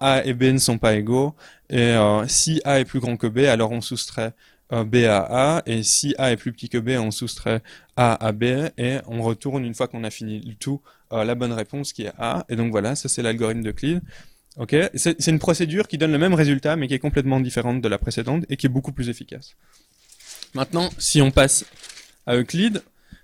[0.00, 1.34] A et B ne sont pas égaux,
[1.68, 4.32] et euh, si A est plus grand que B, alors on soustrait
[4.70, 7.62] B à A, et si A est plus petit que B, on soustrait
[7.96, 8.44] A à B,
[8.78, 10.80] et on retourne, une fois qu'on a fini le tout,
[11.12, 12.44] euh, la bonne réponse qui est A.
[12.48, 14.00] Et donc voilà, ça c'est l'algorithme de Cleave.
[14.56, 17.88] Ok, c'est une procédure qui donne le même résultat, mais qui est complètement différente de
[17.88, 19.56] la précédente et qui est beaucoup plus efficace.
[20.54, 21.64] Maintenant, si on passe
[22.26, 22.82] à Euclide,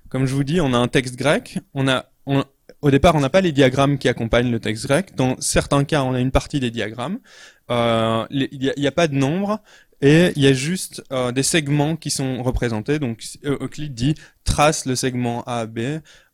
[0.08, 1.58] comme je vous dis, on a un texte grec.
[1.74, 2.06] On a,
[2.80, 5.16] au départ, on n'a pas les diagrammes qui accompagnent le texte grec.
[5.16, 7.18] Dans certains cas, on a une partie des diagrammes.
[7.70, 9.60] Euh, il n'y a, pas de nombre
[10.00, 13.00] et il y a juste euh, des segments qui sont représentés.
[13.00, 15.80] Donc Euclide dit trace le segment A, B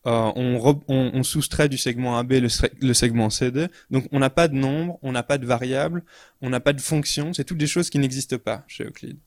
[0.04, 2.48] on, soustrait du segment AB le,
[2.80, 3.68] le segment CD.
[3.90, 6.02] Donc on n'a pas de nombre, on n'a pas de variable,
[6.40, 7.32] on n'a pas de fonction.
[7.32, 9.18] C'est toutes des choses qui n'existent pas chez Euclide.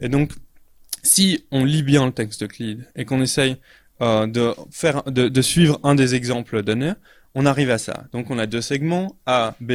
[0.00, 0.32] Et donc
[1.02, 3.56] si on lit bien le texte d'Euclide et qu'on essaye
[4.00, 6.92] de faire de, de suivre un des exemples donnés,
[7.34, 8.04] on arrive à ça.
[8.12, 9.72] Donc on a deux segments, A, B.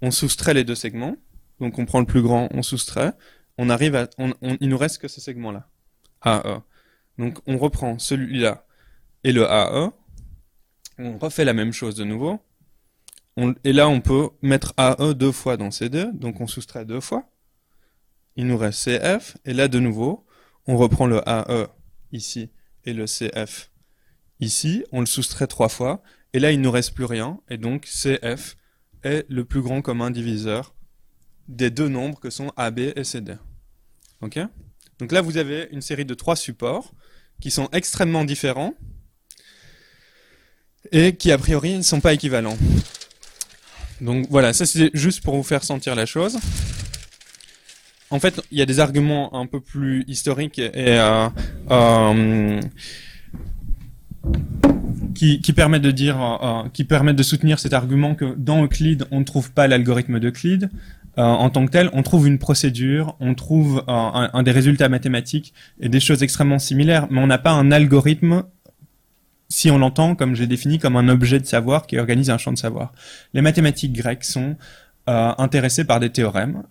[0.00, 1.16] On soustrait les deux segments.
[1.60, 3.12] Donc on prend le plus grand, on soustrait.
[3.58, 5.68] On arrive à, on, il nous reste que ce segment-là,
[6.24, 6.62] AE.
[7.18, 8.64] Donc on reprend celui-là
[9.28, 9.90] et le AE.
[10.98, 12.40] On refait la même chose de nouveau.
[13.62, 17.30] et là on peut mettre AE deux fois dans C2, donc on soustrait deux fois.
[18.36, 20.24] Il nous reste CF, et là de nouveau,
[20.66, 21.66] on reprend le AE
[22.10, 22.50] ici
[22.84, 23.70] et le CF
[24.40, 27.58] Ici, on le soustrait trois fois, et là, il ne nous reste plus rien, et
[27.58, 28.56] donc CF
[29.02, 30.74] est le plus grand commun diviseur
[31.48, 33.34] des deux nombres que sont AB et CD.
[34.20, 36.94] Donc là, vous avez une série de trois supports
[37.40, 38.74] qui sont extrêmement différents
[40.92, 42.56] et qui, a priori, ne sont pas équivalents.
[44.00, 46.38] Donc voilà, ça c'est juste pour vous faire sentir la chose.
[48.10, 51.28] En fait, il y a des arguments un peu plus historiques et, euh,
[51.70, 52.60] euh,
[55.14, 59.06] qui, qui permet de dire, euh, qui permet de soutenir cet argument que dans Euclide,
[59.10, 60.70] on ne trouve pas l'algorithme d'Euclide.
[61.16, 65.88] En tant que tel, on trouve une procédure, on trouve un, des résultats mathématiques et
[65.88, 68.44] des choses extrêmement similaires, mais on n'a pas un algorithme
[69.48, 72.52] si on l'entend comme j'ai défini comme un objet de savoir qui organise un champ
[72.52, 72.92] de savoir.
[73.34, 74.56] Les mathématiques grecques sont
[75.08, 76.62] euh, intéressées par des théorèmes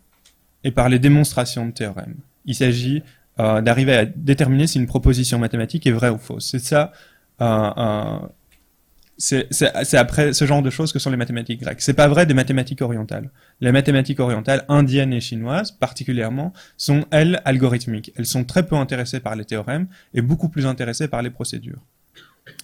[0.64, 2.16] et par les démonstrations de théorèmes.
[2.46, 3.04] Il s'agit
[3.40, 6.50] euh, d'arriver à déterminer si une proposition mathématique est vraie ou fausse.
[6.52, 6.92] C'est ça
[9.18, 11.82] c'est après ce genre de choses que sont les mathématiques grecques.
[11.82, 13.32] C'est pas vrai des mathématiques orientales.
[13.62, 18.12] Les mathématiques orientales, indiennes et chinoises particulièrement, sont elles algorithmiques.
[18.16, 21.82] Elles sont très peu intéressées par les théorèmes et beaucoup plus intéressées par les procédures.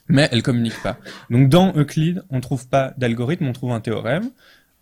[0.07, 0.97] Mais elles communiquent pas.
[1.29, 4.29] Donc dans Euclide, on trouve pas d'algorithme, on trouve un théorème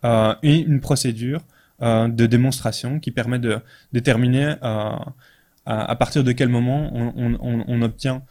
[0.03, 1.41] euh, et une procédure
[1.81, 3.59] euh, de démonstration qui permet de
[3.93, 4.95] déterminer euh,
[5.65, 7.37] à, partir de quel moment on,
[7.67, 8.23] on, obtient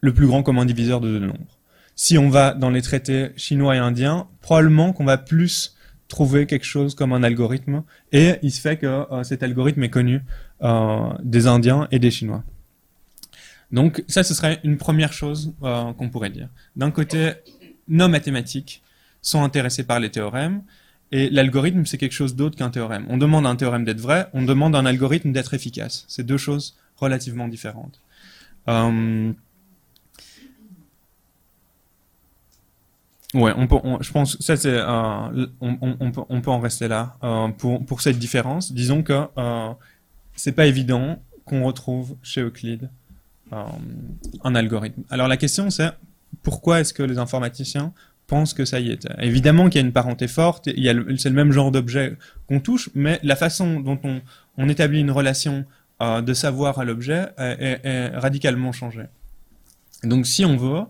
[0.00, 1.58] le plus grand commun diviseur de deux nombres.
[1.96, 5.74] Si on va dans les traités chinois et indiens, probablement qu'on va plus
[6.08, 10.20] trouver quelque chose comme un algorithme, et il se fait que cet algorithme est connu
[11.22, 12.44] des Indiens et des Chinois.
[13.72, 16.48] Donc ça, ce serait une première chose euh, qu'on pourrait dire.
[16.76, 17.32] D'un côté,
[17.88, 18.82] nos mathématiques
[19.22, 20.62] sont intéressés par les théorèmes,
[21.10, 23.06] et l'algorithme, c'est quelque chose d'autre qu'un théorème.
[23.08, 26.04] On demande à un théorème d'être vrai, on demande à un algorithme d'être efficace.
[26.08, 28.00] C'est deux choses relativement différentes.
[28.68, 29.32] Euh,
[33.34, 33.54] Ouais,
[34.02, 37.16] je pense, ça c'est, euh, on, peut, on peut en rester là
[37.56, 38.72] pour pour cette différence.
[38.74, 39.26] Disons que
[40.36, 42.90] c'est pas évident qu'on retrouve chez Euclide
[43.52, 43.64] euh,
[44.44, 45.02] un algorithme.
[45.10, 45.90] Alors la question c'est
[46.42, 47.92] pourquoi est-ce que les informaticiens
[48.26, 49.06] pensent que ça y est?
[49.18, 52.16] Évidemment qu'il y a une parenté forte, c'est le même genre d'objet
[52.48, 54.00] qu'on touche, mais la façon dont
[54.56, 55.66] on, établit une relation
[56.00, 59.06] euh, de savoir à l'objet est, radicalement changée.
[60.04, 60.84] Donc si on veut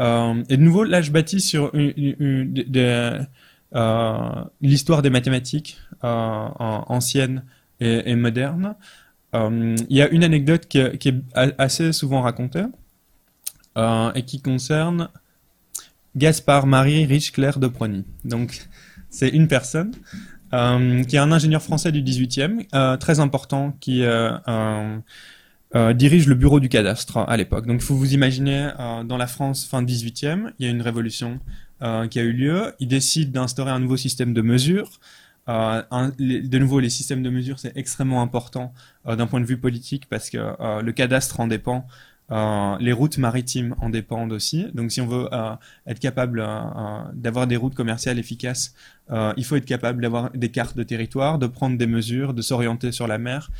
[0.00, 3.24] euh, et de nouveau, là, je bâtis sur euh,
[4.60, 7.44] l'histoire des mathématiques euh, anciennes
[7.80, 8.76] et modernes.
[9.34, 12.64] Euh, il y a une anecdote qui, est assez souvent racontée
[13.76, 15.08] euh, et qui concerne
[16.16, 18.04] Gaspard Marie Riche Claire de Prony.
[18.24, 18.68] Donc,
[19.10, 19.92] c'est une personne
[20.52, 24.04] euh, qui est un ingénieur français du 18e, euh, très important, qui
[25.96, 27.66] dirige le bureau du cadastre à l'époque.
[27.66, 28.70] Donc, il faut vous imaginer,
[29.04, 31.40] dans la France fin 18e, il y a une révolution
[32.10, 32.72] qui a eu lieu.
[32.78, 35.00] Il décide d'instaurer un nouveau système de mesure.
[35.48, 35.82] Euh,
[36.18, 38.72] de nouveau, les systèmes de mesure, c'est extrêmement important
[39.06, 40.38] euh, d'un point de vue politique parce que
[40.82, 41.86] le cadastre en dépend.
[42.30, 44.66] les routes maritimes en dépendent aussi.
[44.74, 45.28] Donc, si on veut
[45.86, 46.38] être capable
[47.14, 48.74] d'avoir des routes commerciales efficaces,
[49.10, 52.92] il faut être capable d'avoir des cartes de territoire, de prendre des mesures, de s'orienter
[52.92, 53.50] sur la mer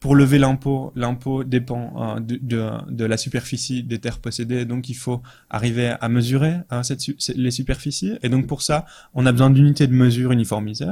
[0.00, 4.88] pour lever l'impôt, l'impôt dépend euh, de, de, de, la superficie des terres possédées, donc
[4.88, 7.02] il faut arriver à mesurer hein, cette,
[7.36, 8.18] les superficies.
[8.22, 10.86] Et donc pour ça, on a besoin d'unités de mesure uniformisées.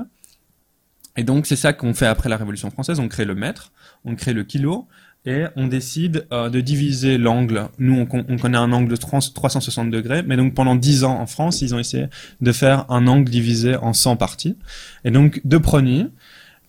[1.16, 3.00] Et donc c'est ça qu'on fait après la Révolution française.
[3.00, 3.72] On crée le mètre,
[4.04, 4.86] on crée le kilo,
[5.24, 7.68] et on décide euh, de diviser l'angle.
[7.78, 11.26] Nous, on, on, connaît un angle de 360 degrés, mais donc pendant 10 ans en
[11.26, 12.06] France, ils ont essayé
[12.40, 14.56] de faire un angle divisé en 100 parties.
[15.04, 16.08] Et donc de Prony,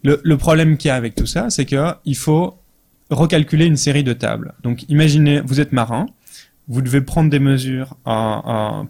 [0.04, 2.60] le, le problème qu'il y a avec tout ça, c'est que il faut
[3.10, 4.54] recalculer une série de tables.
[4.64, 6.08] Donc, imaginez, vous êtes marin,
[6.68, 7.98] vous devez prendre des mesures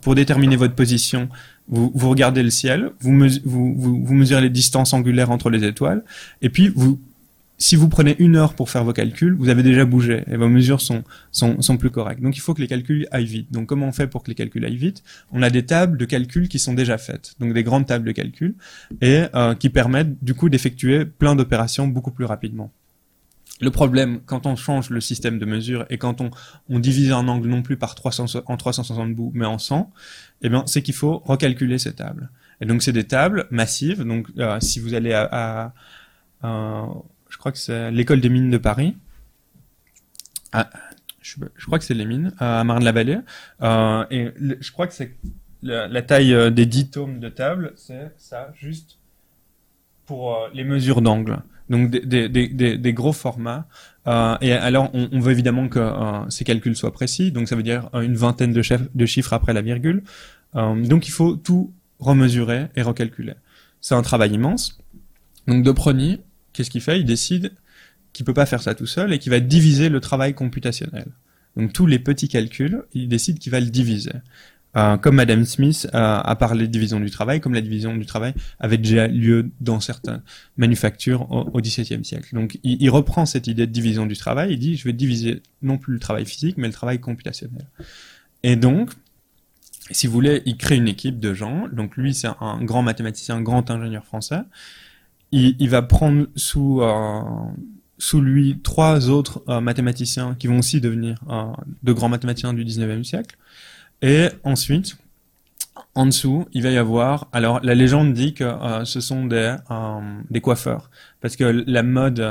[0.02, 1.30] pour déterminer votre position.
[1.70, 3.12] Vous, vous regardez le ciel, vous,
[3.46, 6.04] vous, vous, mesurez les distances angulaires entre les étoiles,
[6.42, 7.00] et puis vous
[7.62, 10.48] si vous prenez une heure pour faire vos calculs, vous avez déjà bougé et vos
[10.48, 12.22] mesures sont, sont, sont plus correctes.
[12.22, 13.52] Donc il faut que les calculs aillent vite.
[13.52, 15.04] Donc comment on fait pour que les calculs aillent vite?
[15.34, 18.14] On a des tables de calculs qui sont déjà faites, donc des grandes tables de
[18.14, 18.56] calcul,
[19.02, 22.72] et euh, qui permettent du coup d'effectuer plein d'opérations beaucoup plus rapidement.
[23.60, 26.32] Le problème, quand on change le système de mesure et quand on,
[26.70, 29.92] on divise un angle non plus par 300, en 360 bouts, mais en 100,
[30.44, 32.30] eh bien, c'est qu'il faut recalculer ces tables.
[32.62, 34.04] Et donc, c'est des tables massives.
[34.04, 35.74] Donc, euh, si vous allez à,
[36.42, 36.88] à
[37.30, 38.96] je crois que c'est l'école des mines de Paris.
[40.52, 40.70] Ah,
[41.22, 43.20] je, crois que c'est les mines à Marne-la-Vallée.
[43.62, 45.16] Euh, et je crois que c'est
[45.62, 48.98] la, taille euh, des 10 tomes de table, c'est ça, juste
[50.06, 51.40] pour euh, les mesures d'angle.
[51.70, 53.68] Donc des, gros formats.
[54.08, 55.94] Et alors, on, veut évidemment que
[56.30, 57.32] ces calculs soient précis.
[57.32, 60.04] Donc ça veut dire une vingtaine de, chiffres après la virgule.
[60.56, 63.36] donc il faut tout remesurer et recalculer.
[63.82, 64.80] C'est un travail immense.
[65.46, 66.22] Donc de Prony,
[66.60, 67.00] qu'est-ce qu'il fait?
[67.00, 67.54] Il décide
[68.12, 71.06] qu'il peut pas faire ça tout seul et qu'il va diviser le travail computationnel.
[71.56, 74.12] Donc tous les petits calculs, il décide qu'il va le diviser.
[74.76, 78.34] Euh, comme Madame Smith a parlé de division du travail, comme la division du travail
[78.60, 80.22] avait déjà lieu dans certaines
[80.58, 82.36] manufactures au XVIIe siècle.
[82.36, 85.42] Donc il, il, reprend cette idée de division du travail, il dit je vais diviser
[85.62, 87.68] non plus le travail physique, mais le travail computationnel.
[88.44, 88.92] Et donc,
[89.92, 91.70] si vous voulez, il crée une équipe de gens.
[91.72, 94.42] Donc lui, c'est un grand mathématicien, un grand ingénieur français
[95.32, 97.22] il, va prendre sous euh,
[97.98, 101.44] sous lui trois autres euh, mathématiciens qui vont aussi devenir euh,
[101.84, 103.38] de grands mathématiciens du 19e siècle.
[104.02, 104.98] Et ensuite,
[105.94, 107.28] en dessous, il va y avoir.
[107.34, 108.50] Alors, la légende dit que
[108.86, 109.56] ce sont des
[110.30, 110.90] des coiffeurs,
[111.20, 112.26] parce que la mode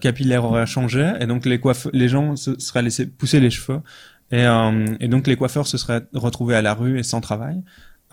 [0.00, 3.80] capillaire aurait changé, et donc les coiffeurs, les gens se seraient laissés pousser les cheveux,
[4.32, 4.46] et,
[4.98, 7.62] et donc les coiffeurs se seraient retrouvés à la rue et sans travail.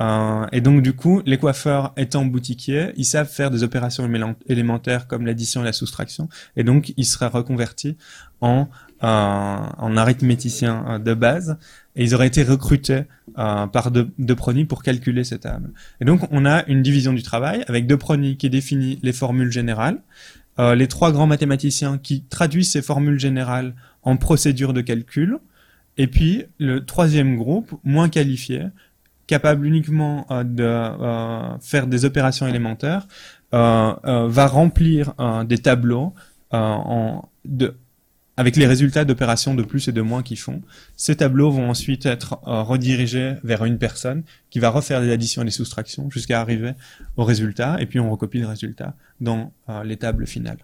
[0.01, 4.10] Euh, et donc du coup, les coiffeurs étant boutiquiers, ils savent faire des opérations
[4.47, 7.95] élémentaires comme l'addition et la soustraction, et donc ils seraient reconvertis
[8.41, 8.67] en
[9.03, 11.58] euh, en arithméticiens euh, de base,
[11.95, 13.03] et ils auraient été recrutés
[13.38, 15.71] euh, par de, de pour calculer cette table.
[16.01, 19.51] Et donc on a une division du travail avec De Prony qui définit les formules
[19.51, 19.99] générales,
[20.58, 25.38] euh, les trois grands mathématiciens qui traduisent ces formules générales en procédures de calcul,
[25.97, 28.63] et puis le troisième groupe, moins qualifié,
[29.27, 33.07] capable uniquement euh, de euh, faire des opérations élémentaires,
[33.53, 33.93] euh,
[34.27, 35.13] va remplir
[35.45, 36.13] des tableaux
[38.36, 40.63] avec les résultats d'opérations de plus et de moins qu'ils font.
[40.97, 45.45] Ces tableaux vont ensuite être redirigés vers une personne qui va refaire des additions et
[45.45, 46.73] des soustractions jusqu'à arriver
[47.15, 49.51] au résultat, et puis on recopie le résultat dans
[49.83, 50.57] les tables finales.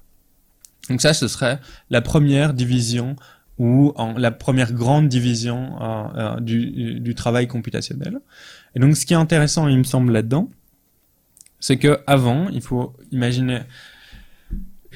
[0.90, 1.60] Donc ça, ce serait
[1.92, 3.16] la première division
[3.60, 8.20] ou en la première grande division euh, euh, du, du, travail computationnel.
[8.76, 10.50] Et donc, ce qui est intéressant, il me semble là-dedans,
[11.60, 13.60] c'est que avant, il faut imaginer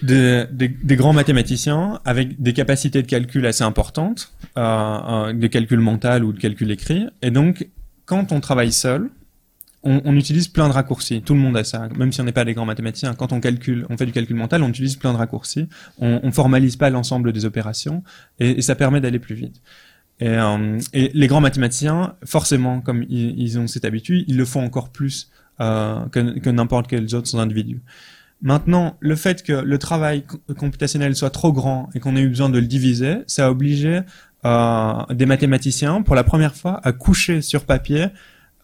[0.02, 5.47] des, des, des, grands mathématiciens avec des capacités de calcul assez importantes, euh, euh de
[5.47, 7.06] calcul mental ou de calcul écrit.
[7.21, 7.67] Et donc,
[8.06, 9.10] quand on travaille seul,
[9.84, 11.22] on, on, utilise plein de raccourcis.
[11.22, 11.89] Tout le monde a ça.
[11.98, 14.36] Même si on n'est pas des grands mathématiciens, quand on calcule, on fait du calcul
[14.36, 15.67] mental, on utilise plein de raccourcis.
[16.00, 18.04] On, on formalise pas l'ensemble des opérations
[18.39, 19.62] et, et ça permet d'aller plus vite.
[20.19, 24.63] Et, euh, et, les grands mathématiciens, forcément, comme ils, ont cette habitude, ils le font
[24.63, 27.82] encore plus euh, que, que n'importe quels autres individus.
[28.41, 30.24] Maintenant, le fait que le travail
[30.58, 34.02] computationnel soit trop grand et qu'on ait eu besoin de le diviser, ça a obligé
[34.46, 38.08] euh, des mathématiciens, pour la première fois, à coucher sur papier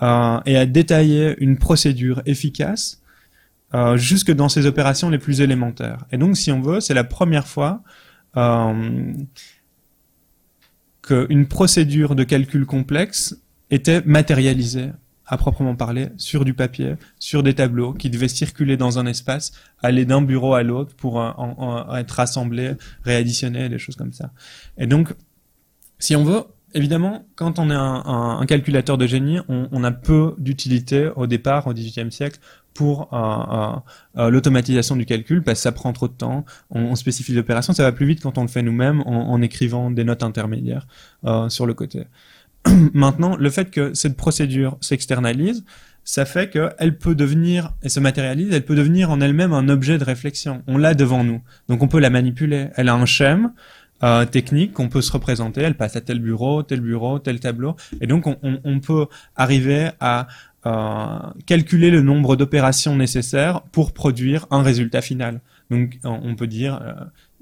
[0.02, 3.02] euh, et à détailler une procédure efficace
[3.74, 6.06] euh, jusque dans ces opérations les plus élémentaires.
[6.12, 7.84] Et donc, si on veut, c'est la première fois
[8.38, 9.14] euh,
[11.02, 14.92] qu'une procédure de calcul complexe était matérialisée
[15.26, 19.52] à proprement parler, sur du papier, sur des tableaux qui devaient circuler dans un espace,
[19.84, 21.24] aller d'un bureau à l'autre pour
[21.96, 22.72] être rassemblés,
[23.04, 24.32] réadditionnés, des choses comme ça.
[24.80, 25.14] Et donc,
[26.00, 28.04] si on veut, évidemment, quand on est un,
[28.40, 32.40] un, calculateur de génie, on, on a peu d'utilité au départ, au XVIIIe siècle,
[32.74, 36.96] pour euh, euh, l'automatisation du calcul, parce que ça prend trop de temps, on, on
[36.96, 40.04] spécifie l'opération, ça va plus vite quand on le fait nous-mêmes en, en, écrivant des
[40.04, 40.88] notes intermédiaires
[41.26, 42.06] euh, sur le côté.
[42.94, 45.66] Maintenant, le fait que cette procédure s'externalise,
[46.04, 49.98] ça fait qu'elle peut devenir, et se matérialise, elle peut devenir en elle-même un objet
[49.98, 50.64] de réflexion.
[50.66, 51.42] On l'a devant nous.
[51.68, 52.70] Donc on peut la manipuler.
[52.76, 53.52] Elle a un schème,
[54.04, 55.62] euh, technique qu'on peut se représenter.
[55.62, 57.76] Elle passe à tel bureau, tel bureau, tel tableau.
[58.02, 60.28] Et donc, on, on, on peut arriver à
[60.66, 65.42] euh, calculer le nombre d'opérations nécessaires pour produire un résultat final.
[65.70, 66.94] Donc, on peut dire, euh,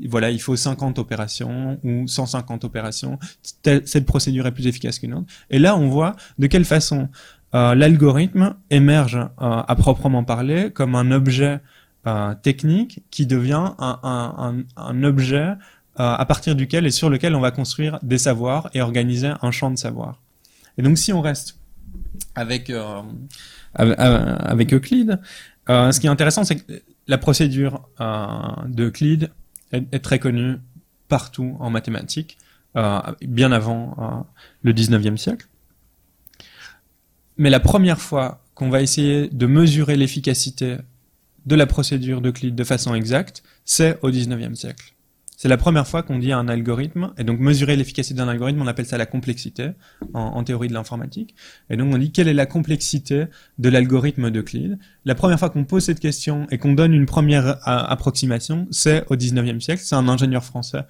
[0.08, 3.18] voilà, il faut 50 opérations ou 150 opérations.
[3.64, 5.28] cette procédure est plus efficace qu'une autre.
[5.50, 7.10] Et là, on voit de quelle façon
[7.56, 11.62] euh, l'algorithme émerge à proprement parler comme un objet
[12.08, 15.56] euh, technique qui devient un, un, un, objet euh,
[15.98, 19.72] à partir duquel et sur lequel on va construire des savoirs et organiser un champ
[19.72, 20.22] de savoir.
[20.78, 21.58] Et donc si on reste
[22.36, 23.02] avec euh,
[23.80, 25.20] Euclide,
[25.68, 29.32] ce qui est intéressant, c'est que la procédure de Euclide
[29.72, 30.58] est, est, très connue
[31.08, 32.38] partout en mathématiques,
[33.22, 34.28] bien avant
[34.62, 35.48] le 19e siècle.
[37.38, 40.78] Mais la première fois qu'on va essayer de mesurer l'efficacité
[41.46, 44.94] de la procédure d'Euclide de façon exacte, c'est au 19e siècle.
[45.38, 48.66] C'est la première fois qu'on dit un algorithme, et donc mesurer l'efficacité d'un algorithme, on
[48.66, 49.70] appelle ça la complexité
[50.16, 51.36] en, théorie de l'informatique.
[51.70, 53.26] Et donc on dit quelle est la complexité
[53.60, 54.80] de l'algorithme d'Euclide.
[55.06, 59.16] La première fois qu'on pose cette question et qu'on donne une première approximation, c'est au
[59.16, 59.84] 19e siècle.
[59.86, 60.82] C'est un ingénieur français,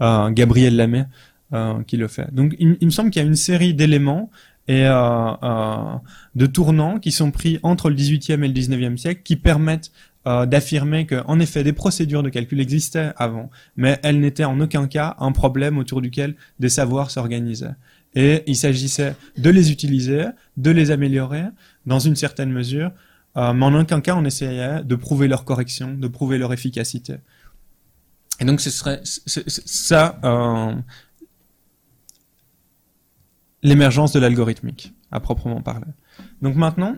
[0.00, 1.04] euh, Gabriel Lamé,
[1.52, 2.32] euh, qui le fait.
[2.32, 4.30] Donc il, me semble qu'il y a une série d'éléments
[4.68, 5.94] et euh, euh,
[6.34, 9.92] de tournants qui sont pris entre le 18e et le 19e siècle qui permettent
[10.26, 14.58] euh, d'affirmer que, en effet, des procédures de calcul existaient avant, mais elles n'étaient en
[14.60, 17.74] aucun cas un problème autour duquel des savoirs s'organisaient.
[18.16, 20.24] Et il s'agissait de les utiliser,
[20.56, 21.44] de les améliorer
[21.84, 22.90] dans une certaine mesure,
[23.36, 27.16] euh, mais en aucun cas on essayait de prouver leur correction, de prouver leur efficacité.
[28.40, 30.74] Et donc ce serait ça, euh,
[33.62, 35.92] l'émergence de l'algorithmique, à proprement parler.
[36.42, 36.96] Donc maintenant,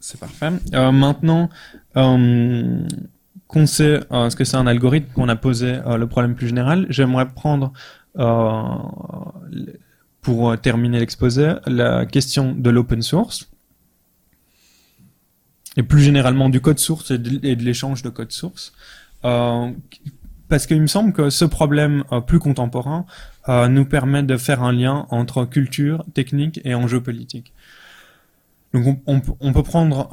[0.00, 0.50] c'est parfait.
[0.74, 1.48] Euh, maintenant
[1.96, 2.86] euh,
[3.46, 6.86] qu'on sait euh, ce que c'est un algorithme, qu'on a posé le problème plus général,
[6.88, 7.72] j'aimerais prendre,
[10.22, 13.50] pour terminer l'exposé, la question de l'open source
[15.76, 18.72] et plus généralement du code source et de, l'échange de code source.
[19.22, 23.06] parce qu'il me semble que ce problème plus contemporain
[23.48, 27.52] nous permet de faire un lien entre culture, technique et enjeux politiques.
[28.74, 29.20] Donc on,
[29.52, 30.12] peut prendre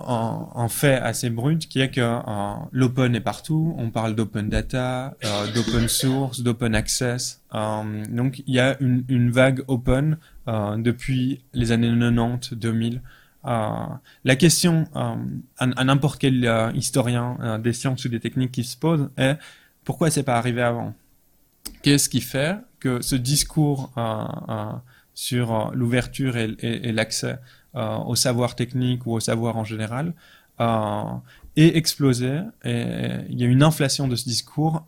[0.56, 3.76] un, fait assez brut qui est que euh, l'open est partout.
[3.78, 7.42] On parle d'open data, euh, d'open source, d'open access.
[7.54, 13.02] Euh, donc il y a une, vague open depuis les années 90-2000.
[13.44, 19.36] la question à, n'importe quel historien des sciences ou des techniques qui se pose est
[19.84, 20.94] pourquoi c'est pas arrivé avant?
[21.82, 23.92] Qu'est-ce qui fait que ce discours
[25.14, 27.38] sur l'ouverture et, l'accès
[27.76, 30.14] au savoir technique ou au savoir en général
[30.60, 32.86] est explosé et
[33.30, 34.86] il y a une inflation de ce discours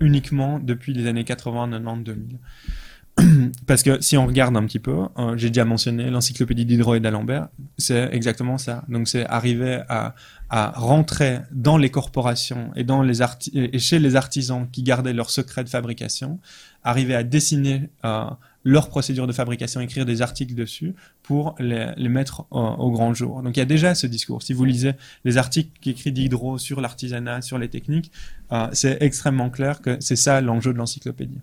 [0.00, 2.38] uniquement depuis les années 80, 90, 2000.
[3.66, 7.00] Parce que si on regarde un petit peu, euh, j'ai déjà mentionné l'encyclopédie Diderot et
[7.00, 8.84] d'Alembert, c'est exactement ça.
[8.88, 10.14] Donc c'est arriver à,
[10.50, 16.38] rentrer dans les corporations et, chez les artisans qui gardaient leurs secrets de fabrication,
[16.84, 18.26] arriver à dessiner euh,
[18.66, 23.40] leurs procédures de fabrication, écrire des articles dessus pour les, les mettre au grand jour.
[23.42, 24.42] Donc il y a déjà ce discours.
[24.42, 28.10] Si vous lisez les articles qu'écrit Diderot sur l'artisanat, sur les techniques,
[28.50, 31.38] euh, c'est extrêmement clair que c'est ça l'enjeu de l'encyclopédie.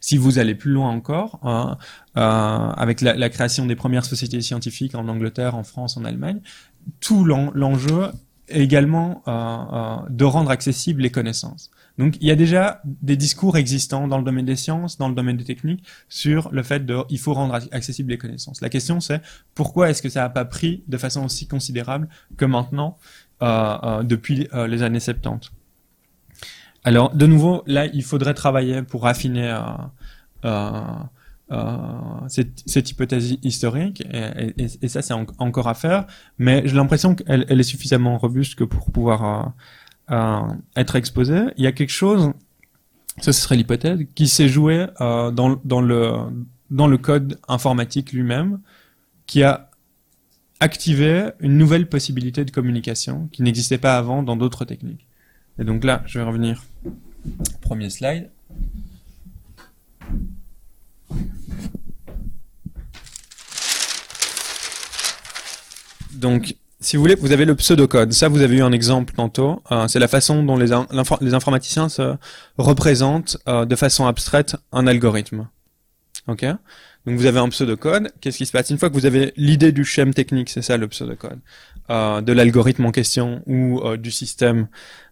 [0.00, 1.76] Si vous allez plus loin encore, hein,
[2.16, 6.40] euh, avec la, création des premières sociétés scientifiques en Angleterre, en France, en Allemagne,
[7.00, 8.08] tout l'enjeu
[8.48, 11.70] également euh, euh, de rendre accessibles les connaissances.
[11.98, 15.14] Donc il y a déjà des discours existants dans le domaine des sciences, dans le
[15.14, 18.60] domaine des techniques, sur le fait de il faut rendre accessibles les connaissances.
[18.60, 19.20] La question c'est
[19.54, 22.98] pourquoi est-ce que ça n'a pas pris de façon aussi considérable que maintenant
[23.40, 25.50] depuis les années 70
[26.84, 29.52] alors, de nouveau, là, il faudrait travailler pour affiner
[31.52, 32.28] euh, euh, euh,
[32.66, 36.06] cette, hypothèse historique, et, ça, c'est encore à faire,
[36.38, 39.54] mais j'ai l'impression qu'elle est suffisamment robuste que pour pouvoir
[40.76, 41.42] être exposée.
[41.56, 42.32] Il y a quelque chose,
[43.20, 46.12] ça ce serait l'hypothèse, qui s'est joué dans, dans, le,
[46.70, 48.60] dans le code informatique lui-même,
[49.26, 49.70] qui a
[50.60, 55.06] activé une nouvelle possibilité de communication qui n'existait pas avant dans d'autres techniques.
[55.58, 56.64] Et donc là, je vais revenir.
[57.60, 58.30] Premier slide.
[66.26, 68.12] Donc, si vous voulez, vous avez le pseudocode.
[68.12, 69.62] Ça, vous avez eu un exemple tantôt.
[69.70, 72.16] Euh, c'est la façon dont les, informaticiens se
[72.58, 75.48] représentent euh, de façon abstraite un algorithme.
[76.26, 76.44] Ok?
[76.44, 78.10] Donc, vous avez un pseudocode.
[78.20, 78.70] Qu'est-ce qui se passe?
[78.70, 81.38] Une fois que vous avez l'idée du schème technique, c'est ça le pseudocode,
[81.90, 84.66] euh, de l'algorithme en question ou du système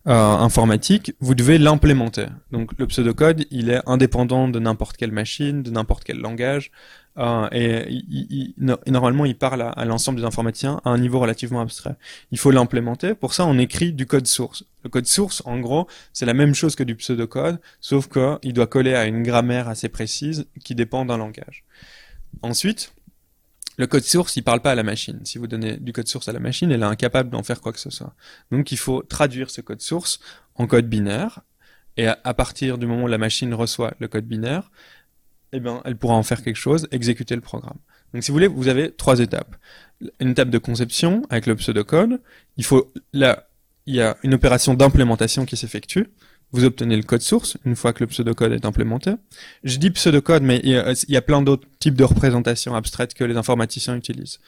[0.06, 2.26] informatique, vous devez l'implémenter.
[2.50, 6.72] Donc le pseudocode, il est indépendant de n'importe quelle machine, de n'importe quel langage,
[7.16, 8.54] euh, et il,
[8.86, 11.96] normalement il parle à, l'ensemble des informaticiens à un niveau relativement abstrait.
[12.32, 13.14] Il faut l'implémenter.
[13.14, 14.64] Pour ça, on écrit du code source.
[14.82, 18.66] Le code source, en gros, c'est la même chose que du pseudocode, sauf qu'il doit
[18.66, 21.64] coller à une grammaire assez précise qui dépend d'un langage.
[22.42, 22.92] Ensuite,
[23.76, 25.20] le code source, il parle pas à la machine.
[25.24, 27.72] Si vous donnez du code source à la machine, elle est incapable d'en faire quoi
[27.72, 28.14] que ce soit.
[28.52, 30.20] Donc il faut traduire ce code source
[30.54, 31.40] en code binaire.
[31.96, 34.72] Et à, partir du moment où la machine reçoit le code binaire,
[35.54, 37.78] eh bien, elle pourra en faire quelque chose, exécuter le programme.
[38.12, 39.56] Donc si vous voulez, vous avez trois étapes.
[40.20, 42.20] Une étape de conception avec le pseudocode.
[42.56, 43.48] Il faut là,
[43.86, 46.04] il y a une opération d'implémentation qui s'effectue
[46.54, 49.12] vous obtenez le code source une fois que le pseudocode est implémenté.
[49.64, 50.70] Je dis pseudocode, mais il
[51.08, 54.38] y a, plein d'autres types de représentations abstraites que les informaticiens utilisent.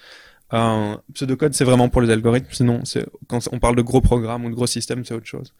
[0.52, 2.82] Euh, pseudocode, c'est vraiment pour les algorithmes, sinon,
[3.26, 5.52] quand on parle de gros programmes ou de gros systèmes, c'est autre chose.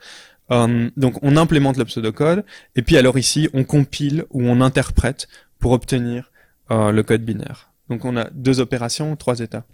[0.51, 2.45] Euh, donc, on implémente le pseudocode,
[2.77, 5.29] et puis alors ici, on compile ou on interprète
[5.59, 6.31] pour obtenir
[6.71, 7.73] euh, le code binaire.
[7.89, 9.65] Donc, on a deux opérations, trois états.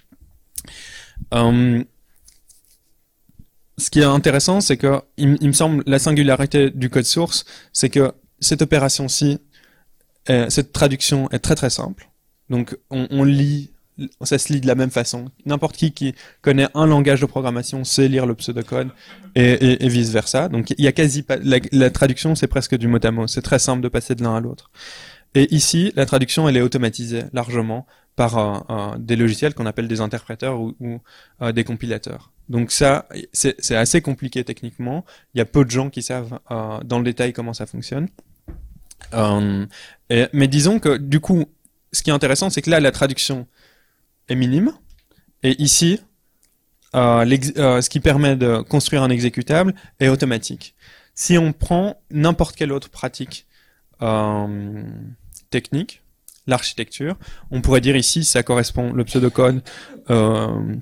[1.35, 1.83] Euh,
[3.79, 7.89] ce qui est intéressant, c'est que il, me semble la singularité du code source, c'est
[7.89, 9.39] que cette opération-ci,
[10.27, 12.11] cette traduction est très très simple.
[12.49, 13.72] Donc on, on, lit,
[14.23, 15.27] ça se lit de la même façon.
[15.47, 18.89] N'importe qui qui connaît un langage de programmation sait lire le pseudocode
[19.35, 20.49] et, et, vice versa.
[20.49, 23.27] Donc il y a quasi pas la, traduction, c'est presque du mot à mot.
[23.27, 24.71] C'est très simple de passer de l'un à l'autre.
[25.35, 27.87] Et ici, la traduction, elle est automatisée largement
[28.17, 31.01] par des logiciels qu'on appelle des interpréteurs ou,
[31.41, 32.33] euh, des compilateurs.
[32.49, 35.05] Donc ça, c'est assez compliqué techniquement.
[35.35, 38.09] Il y a peu de gens qui savent euh, dans le détail comment ça fonctionne.
[39.15, 39.67] Euh,
[40.33, 41.47] mais disons que du coup,
[41.93, 43.47] ce qui est intéressant, c'est que là, la traduction
[44.29, 44.73] est minime.
[45.43, 46.01] Et ici,
[46.95, 50.75] ce qui permet de construire un exécutable est automatique.
[51.15, 53.47] Si on prend n'importe quelle autre pratique
[55.51, 56.03] technique,
[56.47, 57.17] l'architecture.
[57.51, 59.63] On pourrait dire ici, ça correspond, le pseudocode
[60.11, 60.75] euh,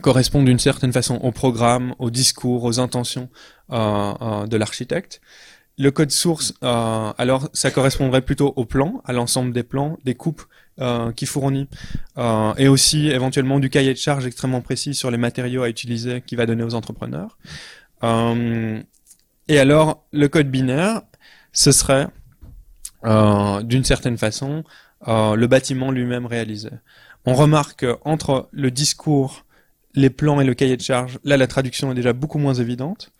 [0.00, 3.28] correspond d'une certaine façon au programme, au discours, aux intentions
[3.70, 5.20] euh, euh, de l'architecte.
[5.78, 10.42] Le code source, alors ça correspondrait plutôt au plan, à l'ensemble des plans, des coupes
[11.14, 11.68] qui fournit,
[12.56, 16.34] et aussi éventuellement du cahier de charge extrêmement précis sur les matériaux à utiliser qui
[16.34, 17.38] va donner aux entrepreneurs.
[18.02, 21.02] et alors, le code binaire,
[21.52, 22.08] ce serait
[23.04, 24.64] euh, d'une certaine façon,
[25.08, 26.70] euh, le bâtiment lui-même réalisé.
[27.24, 29.44] On remarque entre le discours,
[29.94, 33.12] les plans et le cahier de charge, là la traduction est déjà beaucoup moins évidente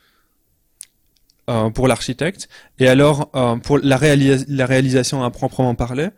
[1.51, 2.49] euh, pour l'architecte.
[2.79, 6.11] Et alors, euh, pour la, réalisation à proprement parler,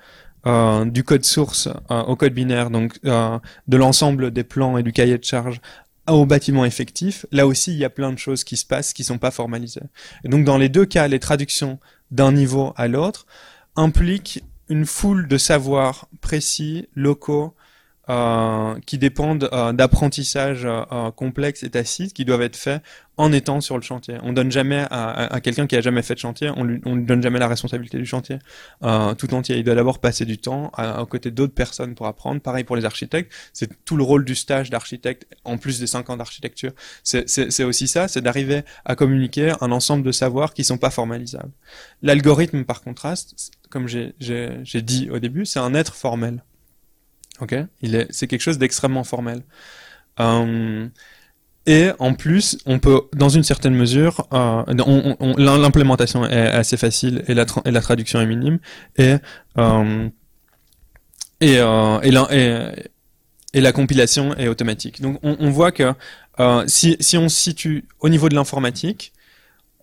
[0.46, 5.18] euh, du code source au code binaire, donc de l'ensemble des plans et du cahier
[5.18, 5.60] de charge
[6.08, 9.04] au bâtiment effectif, là aussi il y a plein de choses qui se passent qui
[9.04, 9.80] sont pas formalisées.
[10.24, 11.78] Et donc dans les deux cas, les traductions
[12.10, 13.26] d'un niveau à l'autre,
[13.76, 17.54] implique une foule de savoirs précis, locaux,
[18.10, 22.82] euh, qui dépendent euh, d'apprentissages euh, complexes et tacites qui doivent être faits
[23.16, 24.18] en étant sur le chantier.
[24.22, 27.04] On donne jamais à, quelqu'un qui a jamais fait de chantier, on lui, on lui
[27.04, 28.40] donne jamais la responsabilité du chantier
[28.82, 29.56] tout entier.
[29.56, 32.40] Il doit d'abord passer du temps à, côté d'autres personnes pour apprendre.
[32.40, 36.10] Pareil pour les architectes, c'est tout le rôle du stage d'architecte en plus des cinq
[36.10, 36.72] ans d'architecture.
[37.04, 41.52] C'est aussi ça, c'est d'arriver à communiquer un ensemble de savoirs qui sont pas formalisables.
[42.02, 46.42] L'algorithme, par contraste, comme j'ai dit au début, c'est un être formel.
[47.40, 49.42] Ok, il est, c'est quelque chose d'extrêmement formel.
[50.20, 50.86] Euh,
[51.66, 54.62] et en plus, on peut, dans une certaine mesure, euh,
[55.38, 58.58] l'implémentation est assez facile et la, traduction est minime.
[58.96, 59.16] Et
[61.44, 62.72] et, euh,
[63.52, 65.00] et, la, compilation est automatique.
[65.00, 65.92] Donc on, on voit que
[66.40, 69.12] euh, si, si on se situe au niveau de l'informatique,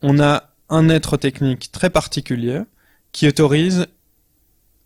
[0.01, 2.61] on a un être technique très particulier
[3.11, 3.87] qui autorise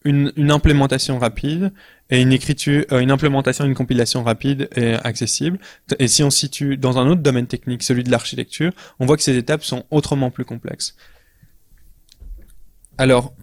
[0.06, 1.74] une, une implémentation rapide
[2.10, 5.60] et une écriture, euh, une implémentation, une compilation rapide et accessible.
[6.00, 9.18] Et si on se situe dans un autre domaine technique, celui de l'architecture, on voit
[9.18, 10.96] que ces étapes sont autrement plus complexes.
[12.98, 13.34] Alors,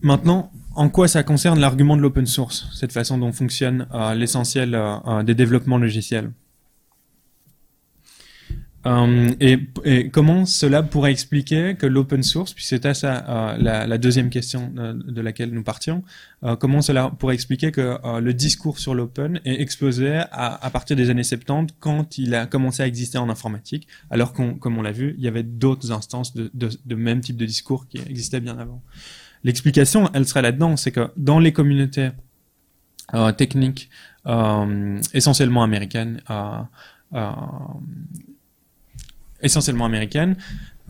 [0.00, 4.74] maintenant, en quoi ça concerne l'argument de l'open source, cette façon dont fonctionne euh, l'essentiel
[4.74, 6.32] euh, des développements logiciels?
[8.86, 14.30] Euh, et, comment cela pourrait expliquer que l'open source, puis c'était ça euh, la, deuxième
[14.30, 16.04] question de, laquelle nous partions,
[16.44, 21.10] euh, comment cela pourrait expliquer que le discours sur l'open est explosé à, partir des
[21.10, 24.92] années 70 quand il a commencé à exister en informatique, alors qu'on, comme on l'a
[24.92, 28.82] vu, il y avait d'autres instances de, même type de discours qui existaient bien avant.
[29.42, 32.10] L'explication, elle serait là-dedans, c'est que dans les communautés
[33.36, 33.90] techniques
[35.12, 36.20] essentiellement américaines,
[39.46, 40.36] essentiellement américaine,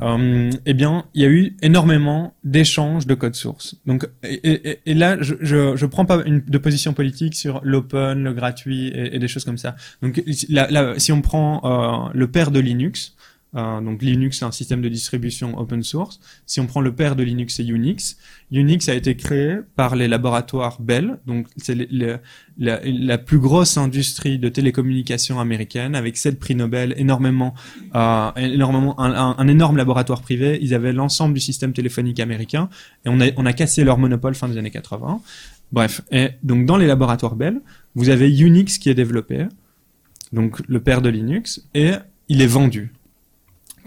[0.02, 3.76] euh, eh bien, il y a eu énormément d'échanges de code source.
[3.86, 8.88] Donc, et, là, je, je, prends pas une, de position politique sur l'open, le gratuit
[8.94, 9.74] et, des choses comme ça.
[10.02, 10.22] Donc,
[10.98, 13.15] si on prend euh, le père de Linux,
[13.56, 16.20] Euh, donc Linux, c'est un système de distribution open source.
[16.44, 18.18] Si on prend le père de Linux, c'est Unix.
[18.52, 21.18] Unix a été créé par les laboratoires Bell.
[21.26, 21.88] Donc c'est
[22.58, 27.54] la, plus grosse industrie de télécommunications américaine, avec sept prix Nobel, énormément,
[27.94, 30.58] euh, énormément un, un, énorme laboratoire privé.
[30.60, 32.68] Ils avaient l'ensemble du système téléphonique américain
[33.04, 35.20] et on a, on a cassé leur monopole fin des années 80.
[35.72, 37.60] Bref, et donc dans les laboratoires Bell,
[37.94, 39.46] vous avez Unix qui est développé,
[40.32, 41.92] donc le père de Linux, et
[42.28, 42.92] il est vendu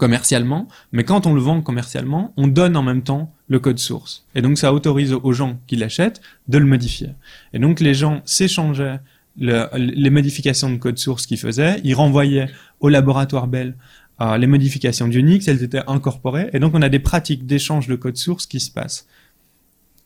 [0.00, 4.24] commercialement, mais quand on le vend commercialement, on donne en même temps le code source.
[4.34, 7.10] Et donc ça autorise aux gens qui l'achètent de le modifier.
[7.52, 9.00] Et donc les gens s'échangeaient
[9.36, 12.48] les modifications de code source qu'ils faisaient, ils renvoyaient
[12.80, 13.76] au laboratoire Bell
[14.22, 17.96] euh, les modifications d'Unix, elles étaient incorporées, et donc on a des pratiques d'échange de
[17.96, 19.06] code source qui se passent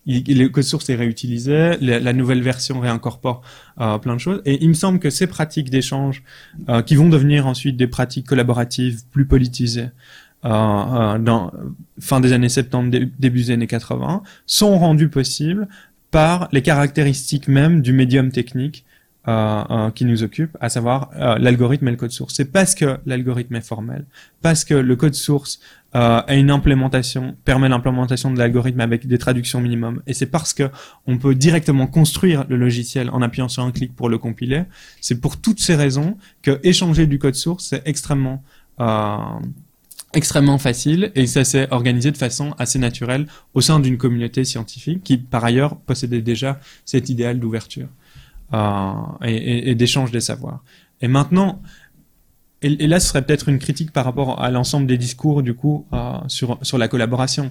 [0.06, 3.42] le code source est réutilisé, la, nouvelle version réincorpore
[3.80, 4.42] euh, plein de choses.
[4.44, 6.22] Et il me semble que ces pratiques d'échange,
[6.68, 9.88] euh, qui vont devenir ensuite des pratiques collaboratives plus politisées,
[10.44, 11.48] euh,
[12.00, 15.68] fin des années 70, début des années 80, sont rendues possibles
[16.10, 18.84] par les caractéristiques même du médium technique
[19.94, 22.34] qui nous occupe, à savoir l'algorithme et le code source.
[22.34, 24.04] C'est parce que l'algorithme est formel,
[24.42, 25.60] parce que le code source
[25.96, 30.02] euh, a une implémentation, permet l'implémentation de l'algorithme avec des traductions minimum.
[30.08, 30.70] Et c'est parce que
[31.06, 34.64] on peut directement construire le logiciel en appuyant sur un clic pour le compiler.
[35.00, 38.42] C'est pour toutes ces raisons que échanger du code source, c'est extrêmement
[38.80, 39.16] euh,
[40.14, 45.02] extrêmement facile et ça s'est organisé de façon assez naturelle au sein d'une communauté scientifique
[45.02, 47.88] qui par ailleurs possédait déjà cet idéal d'ouverture
[48.52, 48.92] euh,
[49.24, 50.62] et, et d'échange des savoirs.
[51.00, 51.60] Et maintenant,
[52.64, 55.86] et, là, ce serait peut-être une critique par rapport à l'ensemble des discours, du coup,
[55.92, 57.50] euh, sur, sur la collaboration.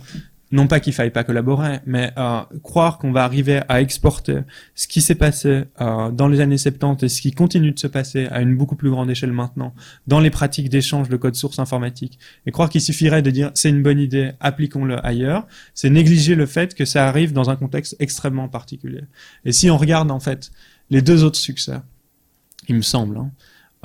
[0.52, 4.42] Non pas qu'il faille pas collaborer, mais euh, croire qu'on va arriver à exporter
[4.76, 7.88] ce qui s'est passé euh, dans les années 70 et ce qui continue de se
[7.88, 9.74] passer à une beaucoup plus grande échelle maintenant
[10.06, 13.70] dans les pratiques d'échange de code source informatique et croire qu'il suffirait de dire c'est
[13.70, 17.96] une bonne idée, appliquons-le ailleurs, c'est négliger le fait que ça arrive dans un contexte
[18.00, 19.02] extrêmement particulier.
[19.46, 20.52] Et si on regarde en fait
[20.92, 21.80] les deux autres succès,
[22.68, 23.32] il me semble, hein,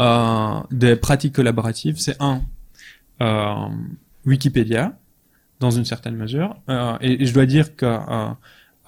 [0.00, 2.42] euh, des pratiques collaboratives, c'est un
[3.20, 3.68] euh,
[4.26, 4.96] Wikipédia
[5.60, 8.28] dans une certaine mesure, euh, et, je dois dire que euh,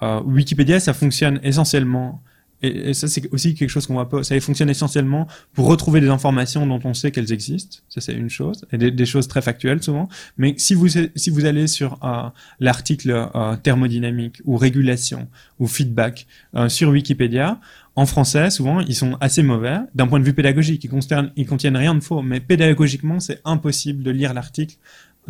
[0.03, 2.21] euh, Wikipédia ça fonctionne essentiellement
[2.61, 4.23] et, ça, c'est aussi quelque chose qu'on voit pas.
[4.23, 7.77] Ça fonctionne essentiellement pour retrouver des informations dont on sait qu'elles existent.
[7.89, 8.65] Ça, c'est une chose.
[8.71, 10.09] Et des, choses très factuelles, souvent.
[10.37, 15.27] Mais si vous, si vous allez sur euh, l'article euh, thermodynamique ou régulation
[15.59, 17.59] ou feedback euh, sur Wikipédia,
[17.95, 20.83] en français, souvent, ils sont assez mauvais d'un point de vue pédagogique.
[20.85, 24.77] Ils, ils contiennent rien de faux, mais pédagogiquement, c'est impossible de lire l'article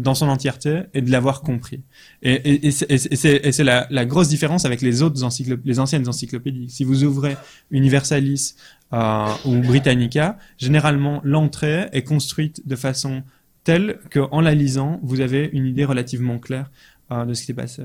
[0.01, 1.81] dans son entièreté et de l'avoir compris.
[2.23, 5.21] Et, c'est la, grosse différence avec les autres
[5.65, 6.69] les anciennes encyclopédies.
[6.69, 7.37] Si vous ouvrez
[7.69, 8.55] Universalis
[8.93, 13.23] euh, ou Britannica, généralement l'entrée est construite de façon
[13.63, 16.71] telle qu'en la lisant, vous avez une idée relativement claire
[17.11, 17.83] euh, de ce qui s'est passé.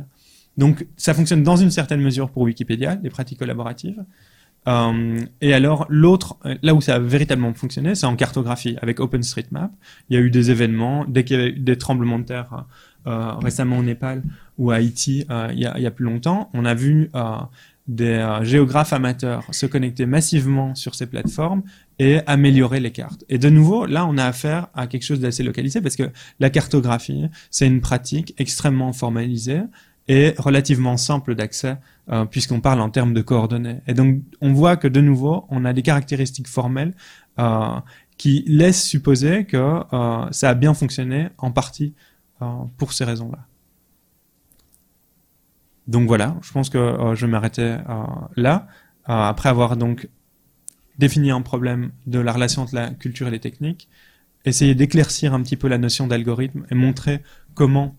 [0.56, 4.02] Donc ça fonctionne dans une certaine mesure pour Wikipédia, les pratiques collaboratives.
[4.68, 9.70] Euh, et alors l'autre, là où ça a véritablement fonctionné, c'est en cartographie avec OpenStreetMap.
[10.10, 12.64] Il y a eu des événements, dès qu'il y avait des tremblements de terre
[13.06, 14.22] euh, récemment au Népal
[14.58, 17.08] ou à Haïti euh, il, y a, il, y a, plus longtemps, on a vu
[17.14, 17.36] euh,
[17.86, 21.62] des euh, géographes amateurs se connecter massivement sur ces plateformes
[21.98, 23.24] et améliorer les cartes.
[23.28, 26.10] Et de nouveau, là, on a affaire à quelque chose d'assez localisé parce que
[26.40, 29.62] la cartographie, c'est une pratique extrêmement formalisée
[30.08, 31.76] et relativement simple d'accès
[32.08, 33.80] euh, puisqu'on parle en termes de coordonnées.
[33.88, 36.94] Et donc on voit que de nouveau on a des caractéristiques formelles
[37.40, 37.80] euh,
[38.16, 41.94] qui laissent supposer que euh, ça a bien fonctionné en partie
[42.76, 43.46] pour ces raisons-là.
[45.88, 47.78] Donc voilà, je pense que je vais m'arrêter
[48.36, 48.66] là
[49.06, 50.10] après avoir donc
[50.98, 53.88] défini un problème de la relation entre la culture et les techniques,
[54.44, 57.22] essayer d'éclaircir un petit peu la notion d'algorithme et montrer
[57.54, 57.96] comment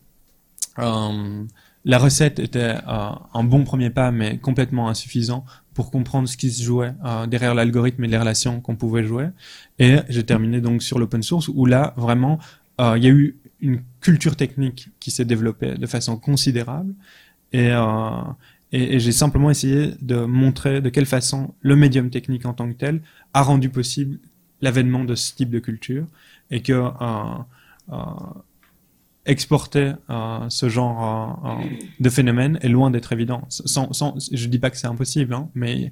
[1.88, 6.52] la recette était euh, un bon premier pas, mais complètement insuffisant pour comprendre ce qui
[6.52, 9.30] se jouait euh, derrière l'algorithme et les relations qu'on pouvait jouer.
[9.80, 12.40] Et j'ai terminé donc sur l'open source, où là, vraiment,
[12.82, 16.94] euh, il y a eu une culture technique qui s'est développée de façon considérable.
[17.54, 17.70] Et,
[18.74, 22.68] et, et j'ai simplement essayé de montrer de quelle façon le médium technique en tant
[22.68, 23.02] que tel
[23.34, 24.20] a rendu possible
[24.60, 26.06] l'avènement de ce type de culture
[26.52, 26.74] et que
[29.28, 31.70] exporter euh, ce genre euh, euh,
[32.00, 33.44] de phénomène est loin d'être évident.
[33.50, 35.92] Sans, sans, je dis pas que c'est impossible, hein, mais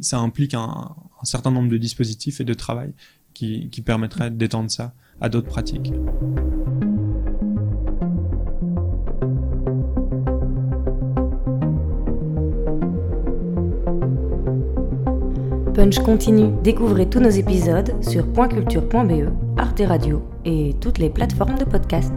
[0.00, 2.92] ça implique un, un, certain nombre de dispositifs et de travail
[3.34, 5.92] qui, qui permettraient d'étendre ça à d'autres pratiques.
[15.74, 16.50] Punch continue.
[16.62, 22.14] Découvrez tous nos épisodes sur pointculture.be, Arte Radio et toutes les plateformes de podcast.